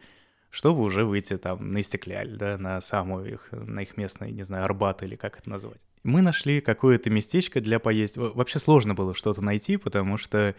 [0.50, 4.64] чтобы уже выйти там на Истекляль, да, на самую их, на их местный, не знаю,
[4.64, 5.80] Арбат или как это назвать.
[6.02, 8.16] Мы нашли какое-то местечко для поесть.
[8.16, 10.54] Вообще сложно было что-то найти, потому что э,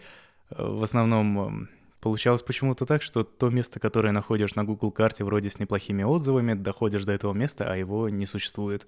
[0.50, 1.68] в основном
[2.04, 6.52] Получалось почему-то так, что то место, которое находишь на Google карте вроде с неплохими отзывами,
[6.52, 8.86] доходишь до этого места, а его не существует.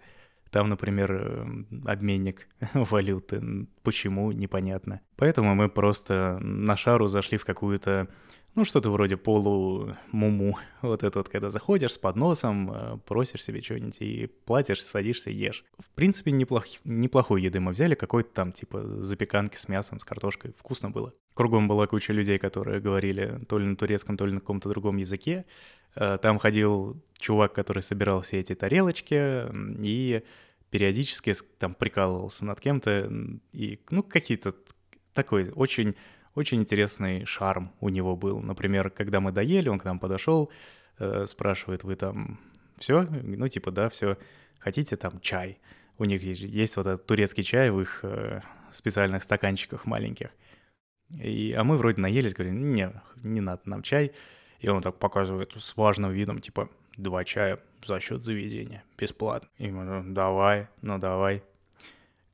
[0.50, 1.46] Там, например, э,
[1.86, 3.66] обменник валюты.
[3.82, 5.00] Почему, непонятно.
[5.16, 8.08] Поэтому мы просто на шару зашли в какую-то
[8.56, 10.58] ну, что-то вроде полу-муму.
[10.80, 15.62] Вот это вот, когда заходишь с подносом, э, просишь себе что-нибудь и платишь, садишься, ешь.
[15.78, 16.64] В принципе, неплох...
[16.84, 20.54] неплохой еды мы взяли, какой-то там, типа, запеканки с мясом, с картошкой.
[20.56, 21.12] Вкусно было.
[21.34, 24.96] Кругом была куча людей, которые говорили то ли на турецком, то ли на каком-то другом
[24.96, 25.44] языке.
[25.94, 29.44] Э, там ходил чувак, который собирал все эти тарелочки
[29.84, 30.22] и
[30.70, 33.12] периодически там прикалывался над кем-то.
[33.52, 34.54] И, ну, какие-то
[35.12, 35.94] такой очень
[36.36, 38.40] очень интересный шарм у него был.
[38.40, 40.52] Например, когда мы доели, он к нам подошел,
[40.98, 42.38] э, спрашивает, вы там
[42.76, 43.02] все?
[43.02, 44.18] Ну, типа, да, все.
[44.58, 45.58] Хотите там чай?
[45.98, 50.28] У них есть, есть вот этот турецкий чай в их э, специальных стаканчиках маленьких.
[51.10, 54.12] И, а мы вроде наелись, говорим, не, не надо нам чай.
[54.60, 59.48] И он так показывает с важным видом, типа, два чая за счет заведения, бесплатно.
[59.58, 61.42] И мы, ну, давай, ну давай.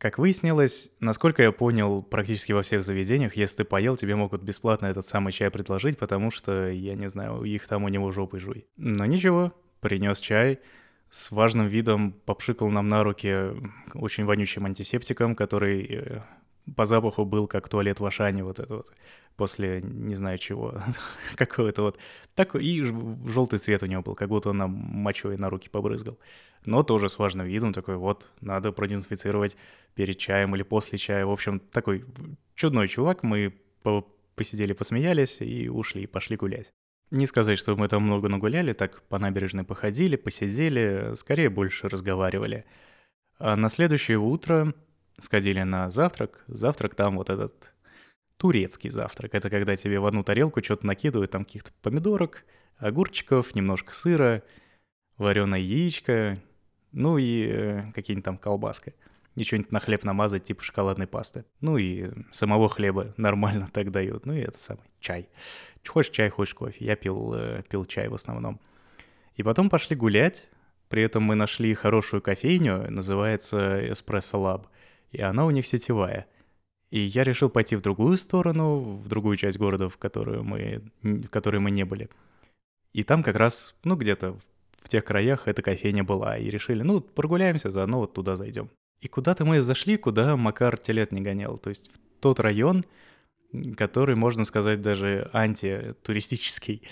[0.03, 4.87] Как выяснилось, насколько я понял, практически во всех заведениях, если ты поел, тебе могут бесплатно
[4.87, 8.67] этот самый чай предложить, потому что, я не знаю, их там у него жопой жуй.
[8.77, 10.59] Но ничего, принес чай,
[11.09, 13.53] с важным видом попшикал нам на руки
[13.95, 16.23] очень вонючим антисептиком, который э,
[16.77, 18.92] по запаху был как туалет в Ашане, вот это вот,
[19.37, 20.75] после не знаю чего,
[21.37, 21.98] какого-то вот,
[22.35, 26.18] такой, и желтый цвет у него был, как будто он нам мочой на руки побрызгал.
[26.64, 29.57] Но тоже с важным видом, такой вот, надо продезинфицировать
[29.94, 31.27] перед чаем или после чая.
[31.27, 32.05] В общем, такой
[32.55, 33.55] чудной чувак, мы
[34.37, 36.72] посидели, посмеялись и ушли, пошли гулять.
[37.11, 42.64] Не сказать, что мы там много нагуляли, так по набережной походили, посидели, скорее больше разговаривали.
[43.38, 44.72] А на следующее утро
[45.23, 46.45] сходили на завтрак.
[46.49, 47.73] Завтрак там вот этот
[48.37, 49.35] турецкий завтрак.
[49.35, 52.45] Это когда тебе в одну тарелку что-то накидывают, там каких-то помидорок,
[52.77, 54.43] огурчиков, немножко сыра,
[55.17, 56.39] вареное яичко,
[56.91, 58.93] ну и э, какие-нибудь там колбаска.
[59.37, 61.45] И что-нибудь на хлеб намазать, типа шоколадной пасты.
[61.61, 64.27] Ну и самого хлеба нормально так дают.
[64.27, 65.29] Ну и это самый чай.
[65.87, 66.85] Хочешь чай, хочешь кофе.
[66.85, 68.61] Я пил, э, пил чай в основном.
[69.37, 70.49] И потом пошли гулять.
[70.89, 74.67] При этом мы нашли хорошую кофейню, называется Espresso Lab
[75.12, 76.27] и она у них сетевая.
[76.90, 81.29] И я решил пойти в другую сторону, в другую часть города, в которую мы, в
[81.29, 82.11] которой мы не были.
[82.92, 84.37] И там как раз, ну, где-то
[84.72, 86.37] в тех краях эта кофейня была.
[86.37, 88.70] И решили, ну, прогуляемся, заодно вот туда зайдем.
[89.01, 91.57] И куда-то мы зашли, куда Макар телет не гонял.
[91.57, 92.85] То есть в тот район,
[93.77, 96.83] который, можно сказать, даже антитуристический.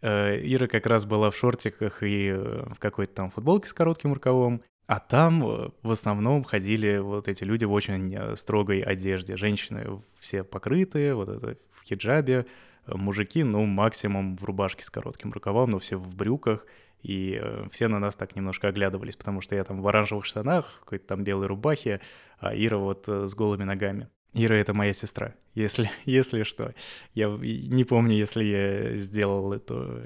[0.00, 4.12] Э, Ира как раз была в шортиках и э, в какой-то там футболке с коротким
[4.12, 4.62] рукавом.
[4.86, 9.36] А там э, в основном ходили вот эти люди в очень э, строгой одежде.
[9.36, 12.46] Женщины все покрытые, вот это в хиджабе,
[12.86, 16.66] э, мужики, ну, максимум в рубашке с коротким рукавом, но все в брюках.
[17.02, 21.06] И все на нас так немножко оглядывались, потому что я там в оранжевых штанах, какой-то
[21.06, 22.00] там белой рубахе,
[22.40, 24.08] а Ира вот с голыми ногами.
[24.32, 26.74] Ира— это моя сестра, если, если что.
[27.14, 30.02] Я не помню, если я сделал эту...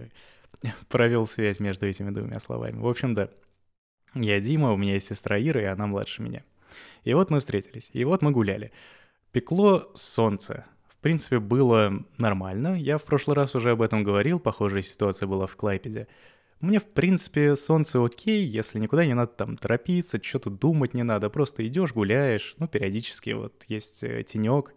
[0.89, 2.79] провел связь между этими двумя словами.
[2.79, 3.31] В общем, да,
[4.15, 6.45] я Дима, у меня есть сестра Ира, и она младше меня.
[7.05, 8.73] И вот мы встретились, и вот мы гуляли.
[9.33, 10.67] Пекло солнце.
[10.89, 12.77] В принципе, было нормально.
[12.79, 16.09] Я в прошлый раз уже об этом говорил, похожая ситуация была в Клайпеде.
[16.61, 21.31] Мне, в принципе, солнце окей, если никуда не надо там торопиться, что-то думать не надо,
[21.31, 24.75] просто идешь, гуляешь, ну, периодически вот есть э, тенек,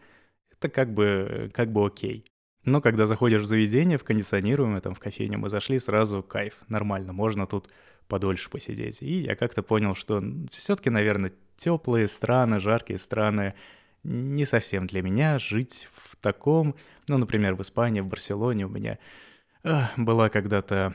[0.50, 2.26] это как бы, как бы окей.
[2.64, 7.12] Но когда заходишь в заведение, в кондиционируемое, там, в кофейню, мы зашли, сразу кайф, нормально,
[7.12, 7.70] можно тут
[8.08, 9.02] подольше посидеть.
[9.02, 13.54] И я как-то понял, что все-таки, наверное, теплые страны, жаркие страны
[14.04, 16.76] не совсем для меня жить в таком,
[17.08, 19.00] ну, например, в Испании, в Барселоне у меня
[19.64, 20.94] э, была когда-то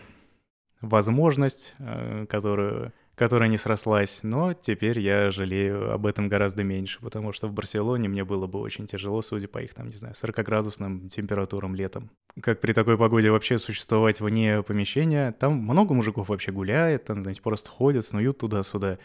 [0.81, 7.33] возможность, э, которую которая не срослась, но теперь я жалею об этом гораздо меньше, потому
[7.33, 11.09] что в Барселоне мне было бы очень тяжело, судя по их, там, не знаю, 40-градусным
[11.09, 12.11] температурам летом.
[12.41, 15.33] Как при такой погоде вообще существовать вне помещения?
[15.33, 18.99] Там много мужиков вообще гуляет, там, знаете, просто ходят, снуют туда-сюда.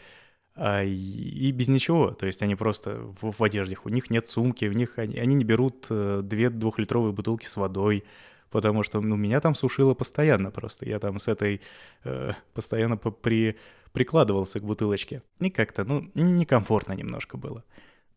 [0.56, 4.66] А, и, без ничего, то есть они просто в, в одежде, у них нет сумки,
[4.66, 8.04] у них они, они не берут э, две двухлитровые бутылки с водой,
[8.52, 10.88] потому что ну, меня там сушило постоянно просто.
[10.88, 11.62] Я там с этой
[12.04, 13.58] э, постоянно при,
[13.94, 15.22] прикладывался к бутылочке.
[15.40, 17.64] И как-то, ну, некомфортно немножко было.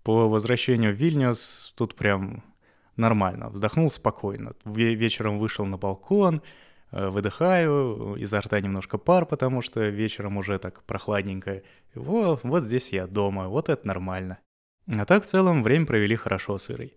[0.02, 2.42] По возвращению в Вильнюс тут прям
[2.96, 3.50] нормально.
[3.50, 4.54] Вздохнул спокойно.
[4.64, 6.42] Вечером вышел на балкон,
[6.90, 11.62] э, выдыхаю, изо рта немножко пар, потому что вечером уже так прохладненько.
[11.94, 14.38] Вот, вот здесь я дома, вот это нормально.
[14.88, 16.94] А так в целом время провели хорошо с Ирой.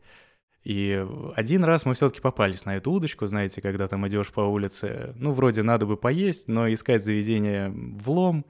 [0.64, 1.06] И
[1.36, 5.32] один раз мы все-таки попались на эту удочку, знаете, когда там идешь по улице, ну,
[5.32, 8.46] вроде надо бы поесть, но искать заведение влом,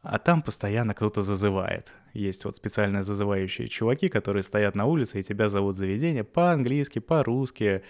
[0.00, 1.92] а там постоянно кто-то зазывает.
[2.14, 7.82] Есть вот специально зазывающие чуваки, которые стоят на улице и тебя зовут заведение по-английски, по-русски.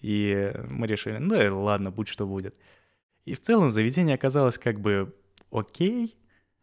[0.00, 2.54] И мы решили, ну ладно, будь что будет.
[3.24, 5.14] И в целом заведение оказалось как бы
[5.50, 6.18] окей.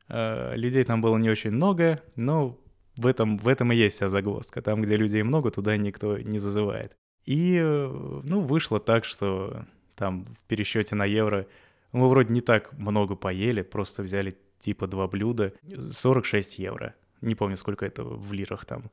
[0.08, 2.61] Э, людей там было не очень много, но
[2.98, 4.62] в этом, в этом и есть вся загвоздка.
[4.62, 6.96] Там, где людей много, туда никто не зазывает.
[7.26, 9.66] И, э, ну, вышло так, что
[9.96, 11.48] там в пересчете на евро
[11.92, 16.96] мы вроде не так много поели, просто взяли типа два блюда, 46 евро.
[17.22, 18.89] Не помню, сколько это в лирах там.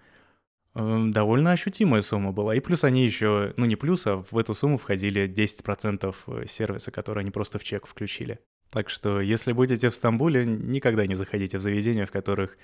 [0.75, 2.55] Эм, довольно ощутимая сумма была.
[2.55, 6.91] И плюс они еще, ну не плюс, а в эту сумму входили 10% э, сервиса,
[6.91, 8.41] который они просто в чек включили.
[8.71, 12.59] Так что, если будете в Стамбуле, никогда не заходите в заведения, в которых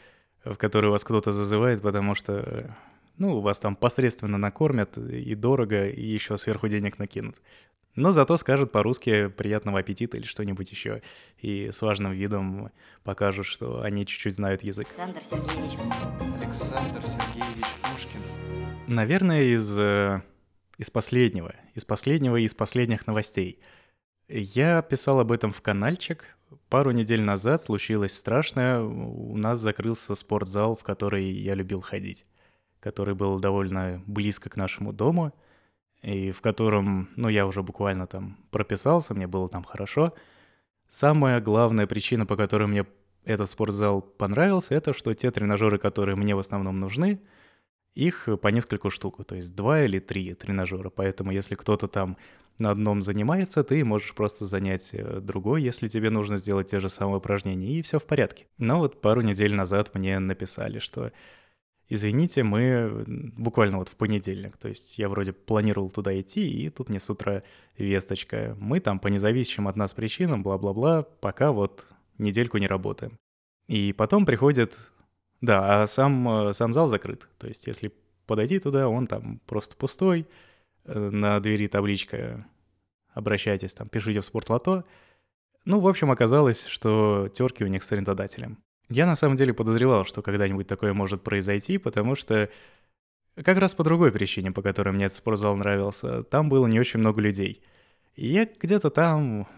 [0.44, 2.76] в которые вас кто-то зазывает, потому что,
[3.18, 7.36] ну, вас там посредственно накормят и дорого, и еще сверху денег накинут.
[7.96, 11.00] Но зато скажут по-русски «приятного аппетита» или что-нибудь еще.
[11.38, 12.72] И с важным видом
[13.04, 14.86] покажут, что они чуть-чуть знают язык.
[14.86, 15.78] Александр Сергеевич.
[16.36, 18.20] Александр Сергеевич Пушкин.
[18.88, 20.22] Наверное, из, э,
[20.76, 21.54] из последнего.
[21.74, 23.60] Из последнего и из последних новостей.
[24.28, 26.33] Я писал об этом в каналчик.
[26.74, 28.80] Пару недель назад случилось страшное.
[28.80, 32.26] У нас закрылся спортзал, в который я любил ходить.
[32.80, 35.32] Который был довольно близко к нашему дому—
[36.02, 40.14] и в котором, ну, я уже буквально там прописался, мне было там хорошо.
[40.88, 42.86] Самая главная причина, по которой мне
[43.24, 47.20] этот спортзал понравился, это что те тренажеры, которые мне в основном нужны,
[47.94, 50.90] их по несколько штук, то есть два или три тренажера.
[50.90, 52.16] Поэтому если кто-то там
[52.58, 56.88] на одном занимается, ты можешь просто занять э, другой, если тебе нужно сделать те же
[56.88, 58.46] самые упражнения, и все в порядке.
[58.58, 61.12] Но вот пару недель назад мне написали, что
[61.88, 63.04] извините, мы
[63.36, 67.10] буквально вот в понедельник, то есть я вроде планировал туда идти, и тут мне с
[67.10, 67.42] утра
[67.76, 71.86] весточка, мы там по независимым от нас причинам, бла-бла-бла, пока вот
[72.18, 73.18] недельку не работаем.
[73.66, 74.78] И потом приходит,
[75.40, 77.92] да, а сам, сам зал закрыт, то есть если
[78.26, 80.24] подойти туда, он там просто пустой, э,
[80.84, 82.46] на двери табличка
[83.12, 84.84] «Обращайтесь, там, пишите в спортлото».
[85.64, 88.58] Ну, в общем, оказалось, что терки у них с арендодателем.
[88.90, 92.50] Я на самом деле подозревал, что когда-нибудь такое может произойти, потому что
[93.34, 97.00] как раз по другой причине, по которой мне этот спортзал нравился, там было не очень
[97.00, 97.62] много людей.
[98.14, 99.48] И я где-то там,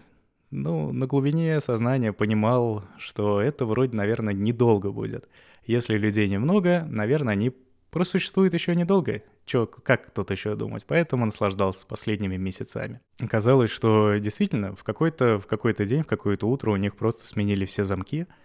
[0.50, 5.28] ну, на глубине сознания понимал, что это вроде, наверное, недолго будет.
[5.64, 7.50] Если людей немного, наверное, они
[7.96, 9.22] просуществуют еще недолго.
[9.44, 10.84] Чё, как тут еще думать?
[10.86, 13.00] Поэтому наслаждался последними месяцами.
[13.20, 17.64] Оказалось, что действительно в какой-то в какой-то день, в какое-то утро у них просто сменили
[17.64, 18.26] все замки—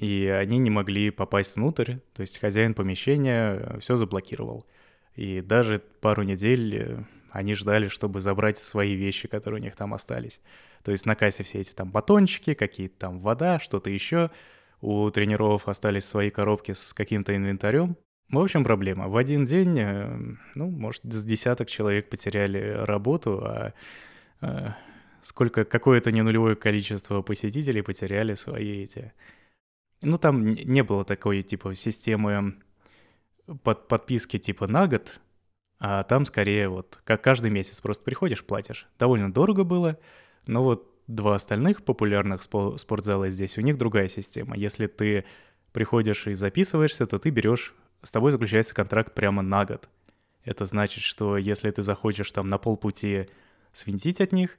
[0.00, 4.64] и они не могли попасть внутрь, то есть хозяин помещения э, все заблокировал.
[5.16, 9.92] И даже пару недель э, они ждали, чтобы забрать свои вещи, которые у них там
[9.94, 10.40] остались.
[10.84, 14.30] То есть на кассе все эти там батончики, какие-то там вода, что-то еще.
[14.80, 17.96] У тренеров остались свои коробки с каким-то инвентарем.
[18.30, 19.08] В общем, проблема.
[19.08, 23.72] В один день, э, ну, может, с десяток человек потеряли работу, а
[25.22, 29.12] сколько, какое-то не нулевое количество посетителей потеряли свои эти
[30.02, 32.54] ну, там не было такой, типа, системы
[33.62, 35.20] под подписки, типа, на год,
[35.80, 38.86] а там скорее вот, как каждый месяц просто приходишь, платишь.
[38.98, 39.98] Довольно дорого было,
[40.46, 44.56] но вот два остальных популярных спортзала здесь, у них другая система.
[44.56, 45.24] Если ты
[45.72, 49.88] приходишь и записываешься, то ты берешь, с тобой заключается контракт прямо на год.
[50.44, 53.28] Это значит, что если ты захочешь там на полпути
[53.72, 54.58] свинтить от них,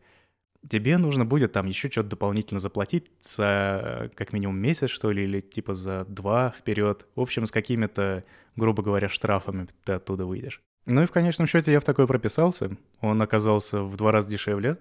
[0.68, 5.40] тебе нужно будет там еще что-то дополнительно заплатить за как минимум месяц, что ли, или
[5.40, 7.08] типа за два вперед.
[7.16, 8.24] В общем, с какими-то,
[8.56, 10.62] грубо говоря, штрафами ты оттуда выйдешь.
[10.86, 12.72] Ну и в конечном счете я в такой прописался.
[13.02, 14.78] Он оказался в два раза дешевле,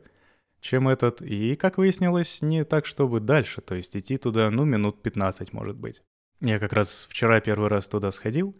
[0.60, 1.22] чем этот.
[1.22, 3.60] И, как выяснилось, не так, чтобы дальше.
[3.60, 6.02] То есть идти туда, ну, минут 15, может быть.
[6.40, 8.54] Я как раз вчера первый раз туда сходил.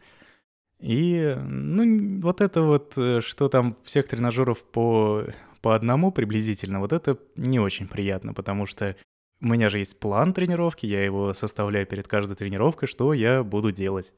[0.81, 5.25] И, ну, вот это вот, э, что там всех тренажеров по
[5.61, 8.97] по одному приблизительно, вот это не очень приятно, потому что
[9.41, 13.73] у меня же есть план тренировки, я его составляю перед каждой тренировкой, что я буду
[13.73, 14.13] делать.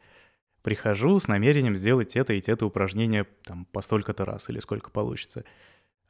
[0.63, 5.45] Прихожу с намерением сделать это и это упражнение там по столько-то раз или сколько получится.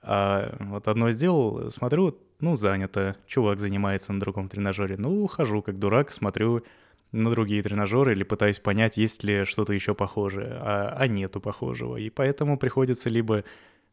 [0.02, 3.16] А вот одно сделал, смотрю, ну, занято.
[3.26, 4.96] Чувак занимается на другом тренажере.
[4.96, 6.64] Ну, хожу как дурак, смотрю
[7.12, 11.96] на другие тренажеры или пытаюсь понять, есть ли что-то еще похожее, а, а нету похожего.
[11.96, 13.44] И поэтому приходится либо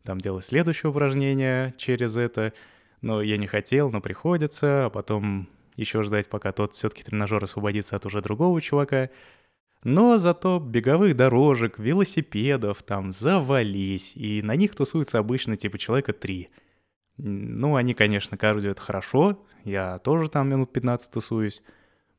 [0.04, 2.54] там делать следующее упражнение через это,
[3.02, 7.96] но я не хотел, но приходится, а потом еще ждать, пока тот все-таки тренажер освободится
[7.96, 9.10] от уже другого чувака.
[9.84, 16.50] Но зато беговых дорожек, велосипедов там завались, и на них тусуются обычно типа человека три.
[17.18, 21.64] Ну, они, конечно, кардио это хорошо, я тоже там минут 15 тусуюсь,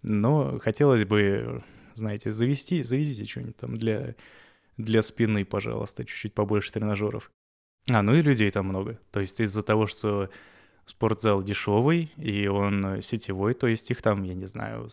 [0.02, 1.62] но хотелось бы,
[1.94, 4.14] знаете, завести, завезите что-нибудь там для,
[4.76, 7.30] для спины, пожалуйста, чуть-чуть побольше тренажеров.
[7.90, 8.98] А, ну и людей там много.
[9.10, 10.30] То есть из-за того, что
[10.84, 14.88] спортзал дешевый, и он сетевой, то есть их там, я не знаю,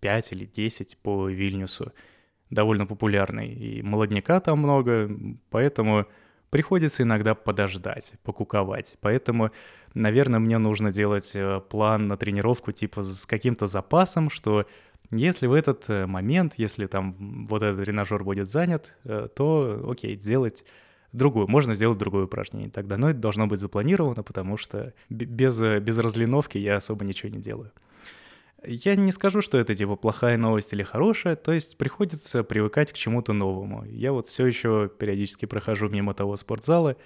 [0.00, 1.92] 5 или 10 по Вильнюсу,
[2.50, 3.52] довольно популярный.
[3.52, 5.10] И молодняка там много,
[5.50, 6.06] поэтому
[6.50, 8.96] приходится иногда подождать, покуковать.
[9.00, 9.50] Поэтому,
[9.94, 14.66] наверное, мне нужно делать э, план на тренировку типа с каким-то запасом, что
[15.10, 20.18] если в этот э, момент, если там вот этот тренажер будет занят, э, то окей,
[20.18, 20.64] сделать
[21.12, 22.96] другую, можно сделать другое упражнение тогда.
[22.96, 27.72] Но это должно быть запланировано, потому что без, без разлиновки я особо ничего не делаю.
[28.64, 32.96] Я не скажу, что это типа плохая новость или хорошая, то есть приходится привыкать к
[32.96, 33.84] чему-то новому.
[33.84, 36.96] Я вот все еще периодически прохожу мимо того спортзала.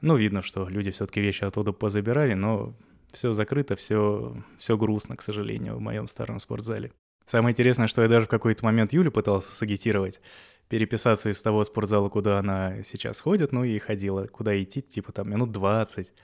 [0.00, 2.74] Ну, видно, что люди все-таки вещи оттуда позабирали, но
[3.12, 6.92] все закрыто, все, все грустно, к сожалению, в моем старом спортзале.
[7.24, 10.20] Самое интересное, что я даже в какой-то момент Юлю пытался сагитировать,
[10.68, 15.30] переписаться из того спортзала, куда она сейчас ходит, ну и ходила, куда идти, типа там
[15.30, 16.14] минут 20.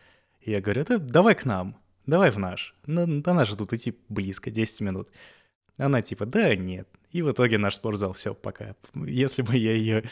[0.43, 2.75] И я говорю, да давай к нам, давай в наш.
[2.87, 5.11] На, до нас же тут идти близко, 10 минут.
[5.77, 6.89] Она типа, да, нет.
[7.11, 8.77] И в итоге наш спортзал, все, пока.
[8.95, 10.05] Если бы я ее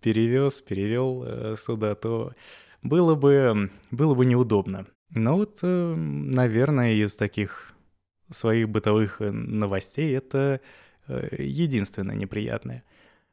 [0.00, 2.34] перевез, перевел э, сюда, то
[2.82, 4.86] было бы, было бы неудобно.
[5.10, 7.72] Но вот, э, наверное, из таких
[8.30, 10.60] своих бытовых э, новостей это
[11.06, 12.84] э, единственное неприятное–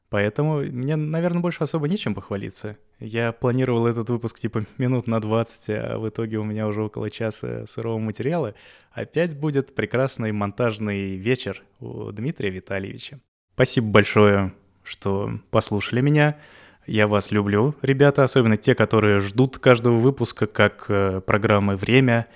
[0.09, 2.77] Поэтому мне, наверное, больше особо нечем похвалиться.
[2.99, 7.09] Я планировал этот выпуск типа минут на 20, а в итоге у меня уже около
[7.09, 8.53] часа сырого материала.
[8.91, 13.19] Опять будет прекрасный монтажный вечер у Дмитрия Витальевича.
[13.55, 16.37] Спасибо большое, что послушали меня.
[16.87, 22.27] Я вас люблю, ребята, особенно те, которые ждут каждого выпуска как э, программы «Время»,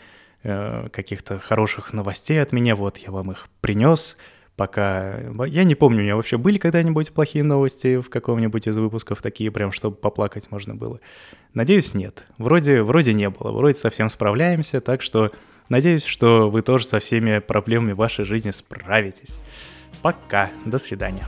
[0.43, 2.76] э, каких-то хороших новостей от меня.
[2.76, 4.18] Вот я вам их принес
[4.60, 5.18] пока...
[5.47, 9.52] Я не помню, у меня вообще были когда-нибудь плохие новости в каком-нибудь из выпусков, такие
[9.52, 11.00] прям, чтобы поплакать можно было.
[11.54, 12.26] Надеюсь, нет.
[12.38, 15.32] Вроде, вроде не было, вроде совсем справляемся, так что
[15.70, 19.39] надеюсь, что вы тоже со всеми проблемами вашей жизни справитесь.
[20.02, 21.24] Пока, до свидания.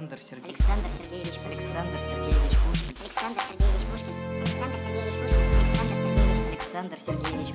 [0.00, 0.56] Александр Сергеевич.
[0.56, 2.88] Александр Сергеевич Александр Сергеевич Пушкин.
[2.88, 4.14] Александр Сергеевич Пушкин.
[4.40, 5.40] Александр Сергеевич Пушкин.
[5.60, 7.52] Александр Сергеевич Александр Сергеевич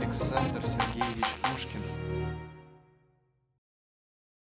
[0.00, 1.26] Александр Сергеевич